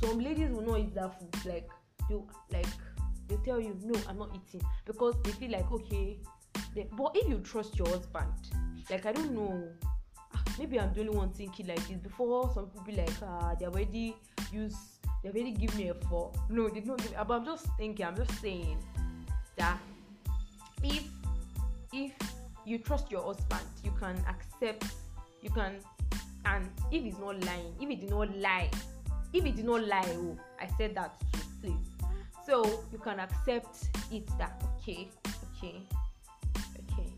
some 0.00 0.18
ladies 0.18 0.50
will 0.50 0.62
not 0.62 0.80
eat 0.80 0.94
that 0.94 1.18
food 1.18 1.46
like 1.46 1.68
they 2.08 2.16
like 2.52 2.66
they 3.28 3.36
tell 3.44 3.60
you 3.60 3.76
no 3.84 3.98
i'm 4.08 4.18
not 4.18 4.30
eating 4.34 4.66
because 4.86 5.14
they 5.24 5.30
feel 5.32 5.50
like 5.50 5.70
okay 5.72 6.18
they, 6.74 6.88
but 6.96 7.12
if 7.14 7.28
you 7.28 7.38
trust 7.40 7.78
your 7.78 7.88
husband 7.88 8.28
like 8.90 9.06
i 9.06 9.12
don't 9.12 9.32
know 9.32 9.68
maybe 10.58 10.78
i'm 10.80 10.92
the 10.94 11.00
only 11.00 11.16
one 11.16 11.30
thinking 11.30 11.66
like 11.66 11.88
this 11.88 11.98
before 11.98 12.50
some 12.54 12.66
people 12.66 12.84
be 12.86 12.92
like 12.92 13.10
ah 13.22 13.54
they 13.58 13.66
already 13.66 14.14
use 14.52 14.76
they 15.22 15.30
already 15.30 15.52
give 15.52 15.74
me 15.76 15.88
a 15.88 15.94
four 15.94 16.32
no 16.48 16.68
they 16.68 16.80
don't 16.80 17.00
give 17.02 17.10
me 17.10 17.16
but 17.26 17.34
i'm 17.34 17.44
just 17.44 17.66
thinking 17.76 18.06
i'm 18.06 18.16
just 18.16 18.40
saying 18.40 18.78
that 19.56 19.78
if 20.82 21.04
if 21.92 22.12
you 22.64 22.78
trust 22.78 23.10
your 23.10 23.22
husband 23.22 23.66
you 23.84 23.92
can 23.98 24.16
accept 24.28 24.86
you 25.42 25.50
can 25.50 25.76
and 26.46 26.68
if 26.90 27.02
he's 27.02 27.18
not 27.18 27.42
lying 27.44 27.74
if 27.80 27.88
he 27.88 27.96
did 27.96 28.10
not 28.10 28.36
lie 28.36 28.70
if 29.32 29.44
he 29.44 29.50
did 29.50 29.64
not 29.64 29.86
lie 29.86 30.08
oh 30.16 30.36
i 30.60 30.66
said 30.76 30.94
that 30.94 31.18
too 31.32 31.38
please. 31.60 31.98
So 32.46 32.64
you 32.92 32.98
can 32.98 33.20
accept 33.20 33.88
it 34.10 34.26
that 34.38 34.62
okay 34.80 35.08
okay 35.52 35.82
okay 36.78 37.12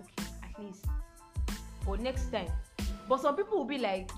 okay 0.00 0.24
at 0.42 0.62
least. 0.62 0.86
But 1.86 2.00
next 2.00 2.30
time 2.32 2.48
but 3.10 3.20
some 3.20 3.34
people 3.34 3.58
will 3.58 3.64
be 3.64 3.78
like 3.78 4.08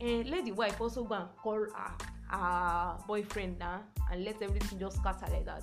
eh, 0.00 0.22
let 0.26 0.46
the 0.46 0.52
wife 0.52 0.80
also 0.80 1.04
go 1.04 1.14
and 1.14 1.28
call 1.36 1.58
her 1.58 1.92
her 2.30 2.96
boyfriend 3.06 3.58
na 3.58 3.80
and 4.10 4.24
let 4.24 4.40
everything 4.40 4.78
just 4.78 4.96
scatter 4.96 5.26
like 5.30 5.44
that. 5.44 5.62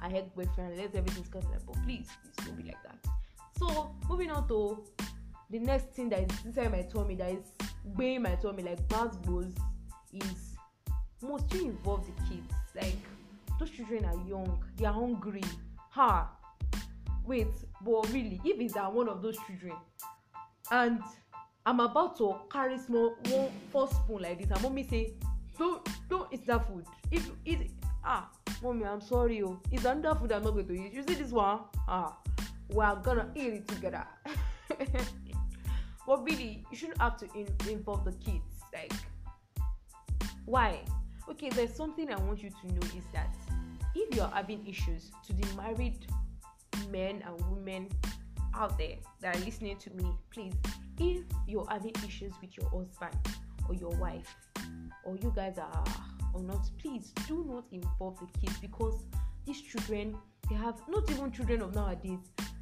Her 0.00 0.10
ex 0.12 0.28
boyfriend, 0.34 0.76
let 0.76 0.94
everything's 0.94 1.28
cut 1.28 1.44
like, 1.44 1.64
but 1.64 1.76
please, 1.84 2.08
please 2.22 2.46
don't 2.46 2.56
be 2.56 2.64
like 2.64 2.82
that. 2.82 2.98
So 3.58 3.94
moving 4.08 4.30
on 4.32 4.48
to 4.48 4.84
the 5.50 5.60
next 5.60 5.90
thing 5.90 6.08
that 6.10 6.20
is 6.30 6.44
inside 6.44 6.72
my 6.72 6.82
tummy 6.82 7.14
that 7.14 7.30
is 7.30 7.52
weighing 7.96 8.22
my 8.22 8.34
tummy 8.34 8.64
like 8.64 8.86
bass 8.88 9.14
blows 9.18 9.54
is 10.12 10.56
must 11.22 11.54
you 11.54 11.66
involve 11.66 12.04
the 12.06 12.12
kids. 12.24 12.52
Like 12.74 12.96
those 13.60 13.70
children 13.70 14.04
are 14.04 14.18
young 14.26 14.64
they 14.76 14.84
are 14.84 14.92
hungry. 14.92 15.44
Ha! 15.90 16.28
Wait 17.24 17.54
but 17.84 18.12
really 18.12 18.40
if 18.44 18.60
it's 18.60 18.76
uh, 18.76 18.86
one 18.86 19.08
of 19.08 19.22
those 19.22 19.36
children 19.46 19.76
and 20.72 21.00
i'm 21.66 21.80
about 21.80 22.16
to 22.16 22.34
carry 22.50 22.78
small 22.78 23.16
one 23.28 23.50
four 23.70 23.88
spoon 23.88 24.22
like 24.22 24.38
this. 24.38 24.50
And 24.50 24.62
mommy 24.62 24.84
say 24.84 25.12
don't 25.58 25.86
don't 26.08 26.32
eat 26.32 26.46
that 26.46 26.66
food. 26.66 26.86
You 27.10 27.20
eat 27.44 27.70
ah 28.04 28.30
mommy 28.62 28.84
i'm 28.84 29.00
sorry 29.00 29.42
oh. 29.42 29.60
It's 29.70 29.84
another 29.84 30.18
food 30.18 30.32
i'm 30.32 30.42
not 30.42 30.52
going 30.52 30.66
to 30.66 30.72
eat. 30.72 30.92
You 30.92 31.02
see 31.02 31.14
this 31.14 31.32
one? 31.32 31.60
Ah 31.88 32.16
we 32.70 32.82
are 32.82 32.96
gonna 32.96 33.30
eat 33.34 33.52
it 33.52 33.68
together. 33.68 34.06
But 36.06 36.22
really 36.22 36.64
you 36.70 36.76
shouldn't 36.76 37.00
have 37.00 37.16
to 37.18 37.26
in- 37.34 37.68
involve 37.68 38.04
the 38.04 38.12
kids 38.12 38.62
like 38.72 38.92
why? 40.44 40.80
Okay 41.28 41.50
there's 41.50 41.74
something 41.74 42.12
i 42.12 42.16
want 42.16 42.40
you 42.40 42.50
to 42.50 42.66
know 42.72 42.86
is 42.96 43.04
that 43.12 43.34
if 43.96 44.14
you're 44.14 44.28
having 44.28 44.64
issues 44.66 45.10
to 45.26 45.32
the 45.32 45.46
married 45.56 46.06
men 46.92 47.24
and 47.26 47.50
women 47.50 47.88
out 48.56 48.76
there 48.78 48.96
that 49.20 49.36
are 49.36 49.38
listening 49.40 49.76
to 49.76 49.90
me 49.94 50.04
please 50.30 50.54
if 50.98 51.24
you're 51.46 51.66
having 51.70 51.92
issues 52.06 52.32
with 52.40 52.56
your 52.56 52.68
husband 52.70 53.14
or 53.68 53.74
your 53.74 53.90
wife 53.96 54.34
or 55.04 55.16
you 55.16 55.32
guys 55.34 55.58
are 55.58 55.84
or 56.34 56.42
not 56.42 56.68
please 56.78 57.12
do 57.28 57.44
not 57.48 57.64
involve 57.70 58.18
the 58.20 58.40
kids 58.40 58.58
because 58.60 59.04
these 59.46 59.60
children 59.60 60.16
they 60.48 60.56
have 60.56 60.80
not 60.88 61.08
even 61.10 61.30
children 61.30 61.60
of 61.62 61.74
nowadays 61.74 62.18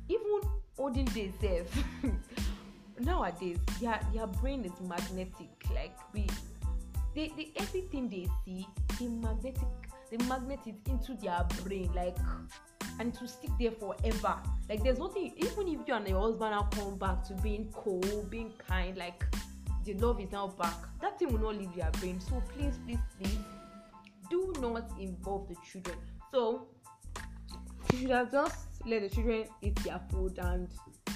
even 0.08 0.40
olden 0.78 1.04
days 1.06 1.32
eh, 1.42 1.62
nowadays 2.98 3.58
their 3.80 4.00
their 4.12 4.26
brain 4.26 4.64
is 4.64 4.72
magnetic. 4.80 5.50
Like 5.74 5.96
we 6.12 6.26
they, 7.14 7.32
they 7.36 7.52
everything 7.56 8.08
they 8.08 8.28
see 8.44 8.66
they 8.98 9.08
magnetic 9.08 9.68
they 10.10 10.16
magnet 10.26 10.60
it 10.66 10.76
into 10.88 11.14
their 11.14 11.44
brain. 11.62 11.90
Like 11.94 12.16
and 12.98 13.14
to 13.14 13.28
stick 13.28 13.50
there 13.58 13.72
forever. 13.72 14.36
Like 14.68 14.82
there's 14.82 14.98
nothing 14.98 15.34
even 15.36 15.68
if 15.68 15.86
you 15.86 15.94
and 15.94 16.08
your 16.08 16.20
husband 16.20 16.50
now 16.50 16.68
come 16.72 16.96
back 16.96 17.24
to 17.28 17.34
being 17.34 17.70
cold 17.72 18.30
being 18.30 18.52
kind 18.66 18.96
like 18.96 19.24
the 19.84 19.94
love 19.94 20.20
is 20.20 20.32
now 20.32 20.48
back 20.48 20.74
that 21.00 21.18
thing 21.18 21.32
will 21.32 21.52
not 21.52 21.56
leave 21.56 21.74
their 21.74 21.90
brain. 21.92 22.20
So 22.20 22.42
please 22.56 22.74
please 22.86 22.98
please 23.18 23.38
do 24.30 24.52
not 24.60 24.90
involve 24.98 25.48
the 25.48 25.56
children. 25.70 25.98
So 26.32 26.66
you 27.92 27.98
should 27.98 28.10
have 28.10 28.32
just 28.32 28.66
let 28.86 29.02
the 29.02 29.08
children 29.08 29.44
eat 29.62 29.76
their 29.76 30.00
food 30.10 30.38
and 30.38 30.68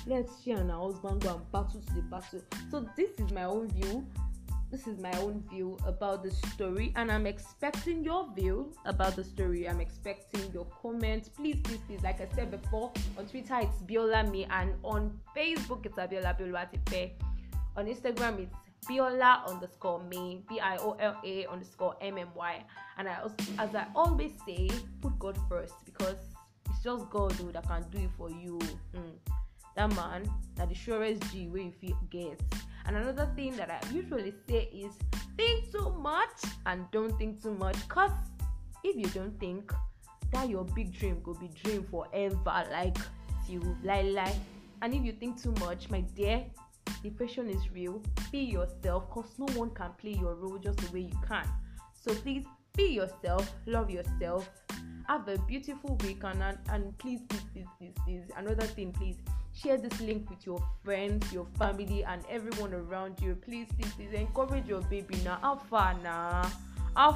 let 0.06 0.28
she 0.42 0.52
and 0.52 0.70
her 0.70 0.76
husband 0.76 1.22
go 1.22 1.36
and 1.36 1.52
battle 1.52 1.80
to 1.80 1.94
the 1.94 2.02
battle. 2.02 2.42
So 2.70 2.88
this 2.96 3.10
is 3.18 3.32
my 3.32 3.44
own 3.44 3.68
view 3.70 4.06
this 4.70 4.87
is 4.87 4.98
my 4.98 5.12
own 5.18 5.42
view 5.50 5.78
about 5.87 6.22
the 6.22 6.31
story 6.31 6.92
and 6.96 7.11
i'm 7.11 7.26
expecting 7.26 8.04
your 8.04 8.28
view 8.35 8.72
about 8.85 9.16
the 9.16 9.24
story. 9.24 9.68
I'm 9.68 9.81
expecting 9.81 10.52
your 10.52 10.66
comments. 10.83 11.28
Please 11.28 11.57
please 11.62 11.81
please 11.87 12.02
like 12.02 12.20
i 12.20 12.28
said 12.35 12.50
before 12.50 12.92
on 13.18 13.26
twitter 13.26 13.59
it's 13.61 13.83
biola 13.83 14.31
me 14.31 14.46
and 14.50 14.74
on 14.83 15.18
facebook 15.37 15.87
it's 15.87 15.96
abiola 15.96 16.38
Boluwatife 16.38 17.12
on 17.76 17.87
instagram 17.87 18.40
it's 18.40 18.54
biola 18.88 19.46
underscore 19.46 20.02
me 20.04 20.42
b-i-o-l-a 20.48 21.46
underscore 21.46 21.96
m-m-y 22.00 22.64
and 22.98 23.09
i 23.09 23.18
also, 23.20 23.35
as 23.59 23.74
i 23.74 23.87
always 23.94 24.33
say 24.46 24.68
put 25.00 25.18
god 25.18 25.38
first 25.48 25.74
because 25.85 26.18
it's 26.68 26.83
just 26.83 27.09
god 27.11 27.33
who 27.33 27.50
that 27.52 27.66
can 27.66 27.85
do 27.90 27.98
it 27.98 28.11
for 28.16 28.31
you. 28.31 28.59
Mm. 28.94 29.12
that 29.76 29.94
man 29.94 30.28
that 30.57 30.68
the 30.68 30.74
surest 30.74 31.22
g 31.33 31.48
where 31.48 31.62
you 31.62 31.72
feel 31.72 31.96
get 32.11 32.40
and 32.88 32.96
another 32.96 33.29
thing 33.37 33.55
that 33.57 33.70
I 33.70 33.81
usually 33.92 34.33
say 34.48 34.70
is 34.72 34.94
think 35.37 35.70
too 35.70 35.90
much 35.90 36.40
and 36.64 36.90
don't 36.90 37.16
think 37.18 37.42
too 37.42 37.55
much. 37.55 37.77
Cause 37.88 38.11
if 38.83 38.96
you 38.96 39.07
don't 39.07 39.38
think, 39.38 39.72
that 40.33 40.48
your 40.48 40.64
big 40.64 40.92
dream 40.92 41.20
could 41.24 41.38
be 41.40 41.48
dream 41.48 41.85
forever, 41.85 42.64
like 42.70 42.96
you 43.48 43.61
lie 43.83 44.03
lie. 44.03 44.37
And 44.83 44.94
if 44.94 45.03
you 45.03 45.12
think 45.12 45.42
too 45.42 45.55
much, 45.61 45.90
my 45.90 46.01
dear, 46.01 46.44
depression 47.03 47.48
is 47.48 47.70
real. 47.70 48.03
Be 48.31 48.38
yourself, 48.38 49.11
cause 49.11 49.33
no 49.38 49.46
one 49.55 49.70
can 49.70 49.90
play 49.98 50.12
your 50.12 50.35
role 50.35 50.59
just 50.59 50.79
the 50.79 50.92
way 50.92 51.01
you 51.01 51.18
can. 51.27 51.46
So 51.92 52.14
please 52.14 52.44
be 52.77 52.88
yourself, 52.88 53.53
love 53.66 53.90
yourself, 53.90 54.48
have 55.09 55.29
a 55.29 55.38
beautiful 55.38 55.96
week, 56.05 56.22
and 56.24 56.42
and, 56.42 56.59
and 56.70 56.98
please, 56.98 57.20
please, 57.29 57.42
please, 57.53 57.66
please, 57.79 57.94
please, 58.05 58.22
another 58.37 58.66
thing, 58.66 58.92
please 58.92 59.16
share 59.60 59.76
this 59.76 60.00
link 60.00 60.28
with 60.30 60.46
your 60.46 60.62
friends 60.84 61.32
your 61.32 61.46
family 61.58 62.04
and 62.04 62.22
everyone 62.30 62.72
around 62.74 63.16
you. 63.20 63.34
Please 63.44 63.66
please 63.76 63.92
please 63.94 64.12
encourage 64.12 64.66
your 64.66 64.82
baby 64.82 65.16
now. 65.24 65.60
Far 65.68 65.94
now? 66.02 66.50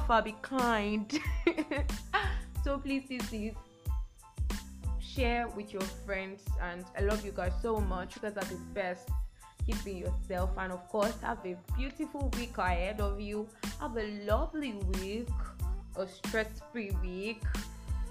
Far 0.07 0.21
be 0.21 0.35
kind? 0.41 1.19
So 2.63 2.77
please 2.77 3.03
please 3.05 3.23
please 3.27 3.53
share 5.01 5.49
with 5.49 5.73
your 5.73 5.81
friends 6.05 6.41
and 6.61 6.85
i 6.97 7.01
love 7.01 7.25
you 7.25 7.33
guys 7.35 7.51
so 7.61 7.79
much. 7.81 8.15
You 8.15 8.21
guys 8.21 8.37
are 8.37 8.49
the 8.49 8.59
best. 8.73 9.09
Keep 9.65 9.85
yourself 9.85 10.49
and 10.57 10.71
of 10.71 10.87
course 10.87 11.13
have 11.21 11.45
a 11.45 11.57
beautiful 11.77 12.31
week 12.37 12.57
ahead 12.57 13.01
of 13.01 13.19
you. 13.19 13.47
Have 13.81 13.97
a 13.97 14.07
lovely 14.25 14.73
week 15.01 15.27
a 15.97 16.07
stress-free 16.07 16.91
week 17.03 17.43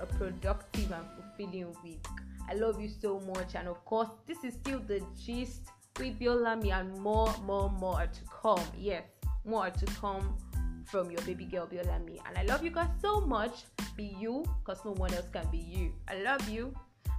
a 0.01 0.07
productive 0.07 0.93
and 0.93 1.07
fulfilling 1.17 1.75
week 1.83 2.07
I 2.49 2.55
love 2.55 2.81
you 2.81 2.89
so 2.89 3.21
much. 3.21 3.55
And 3.55 3.69
of 3.69 3.85
course, 3.85 4.09
this 4.27 4.45
is 4.45 4.55
still 4.55 4.81
the 4.81 5.03
gist 5.25 5.63
with 5.99 6.19
Biolami 6.19 6.73
and 6.73 6.99
more, 6.99 7.35
more, 7.45 7.71
more 7.71 8.07
to 8.07 8.21
come. 8.43 8.63
Yes, 8.77 9.05
more 9.45 9.71
to 9.71 9.87
come 9.87 10.37
from 10.85 11.11
your 11.11 11.21
baby 11.23 11.45
girl 11.45 11.67
Biolami. 11.67 12.19
And 12.27 12.37
I 12.37 12.43
love 12.45 12.65
you 12.65 12.71
guys 12.71 12.91
so 13.01 13.21
much. 13.21 13.65
Be 13.97 14.17
you, 14.19 14.45
because 14.65 14.85
no 14.85 14.93
one 14.93 15.13
else 15.15 15.29
can 15.33 15.47
be 15.51 15.59
you. 15.59 15.93
I 16.09 16.23
love 16.23 16.49
you. 16.49 16.75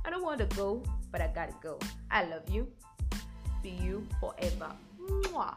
I 0.05 0.09
don't 0.09 0.23
want 0.23 0.39
to 0.39 0.55
go, 0.55 0.83
but 1.11 1.21
I 1.21 1.27
gotta 1.27 1.53
go. 1.61 1.79
I 2.11 2.25
love 2.25 2.49
you. 2.49 2.67
Be 3.61 3.69
you 3.69 4.05
forever. 4.19 4.71
Mwah. 4.99 5.55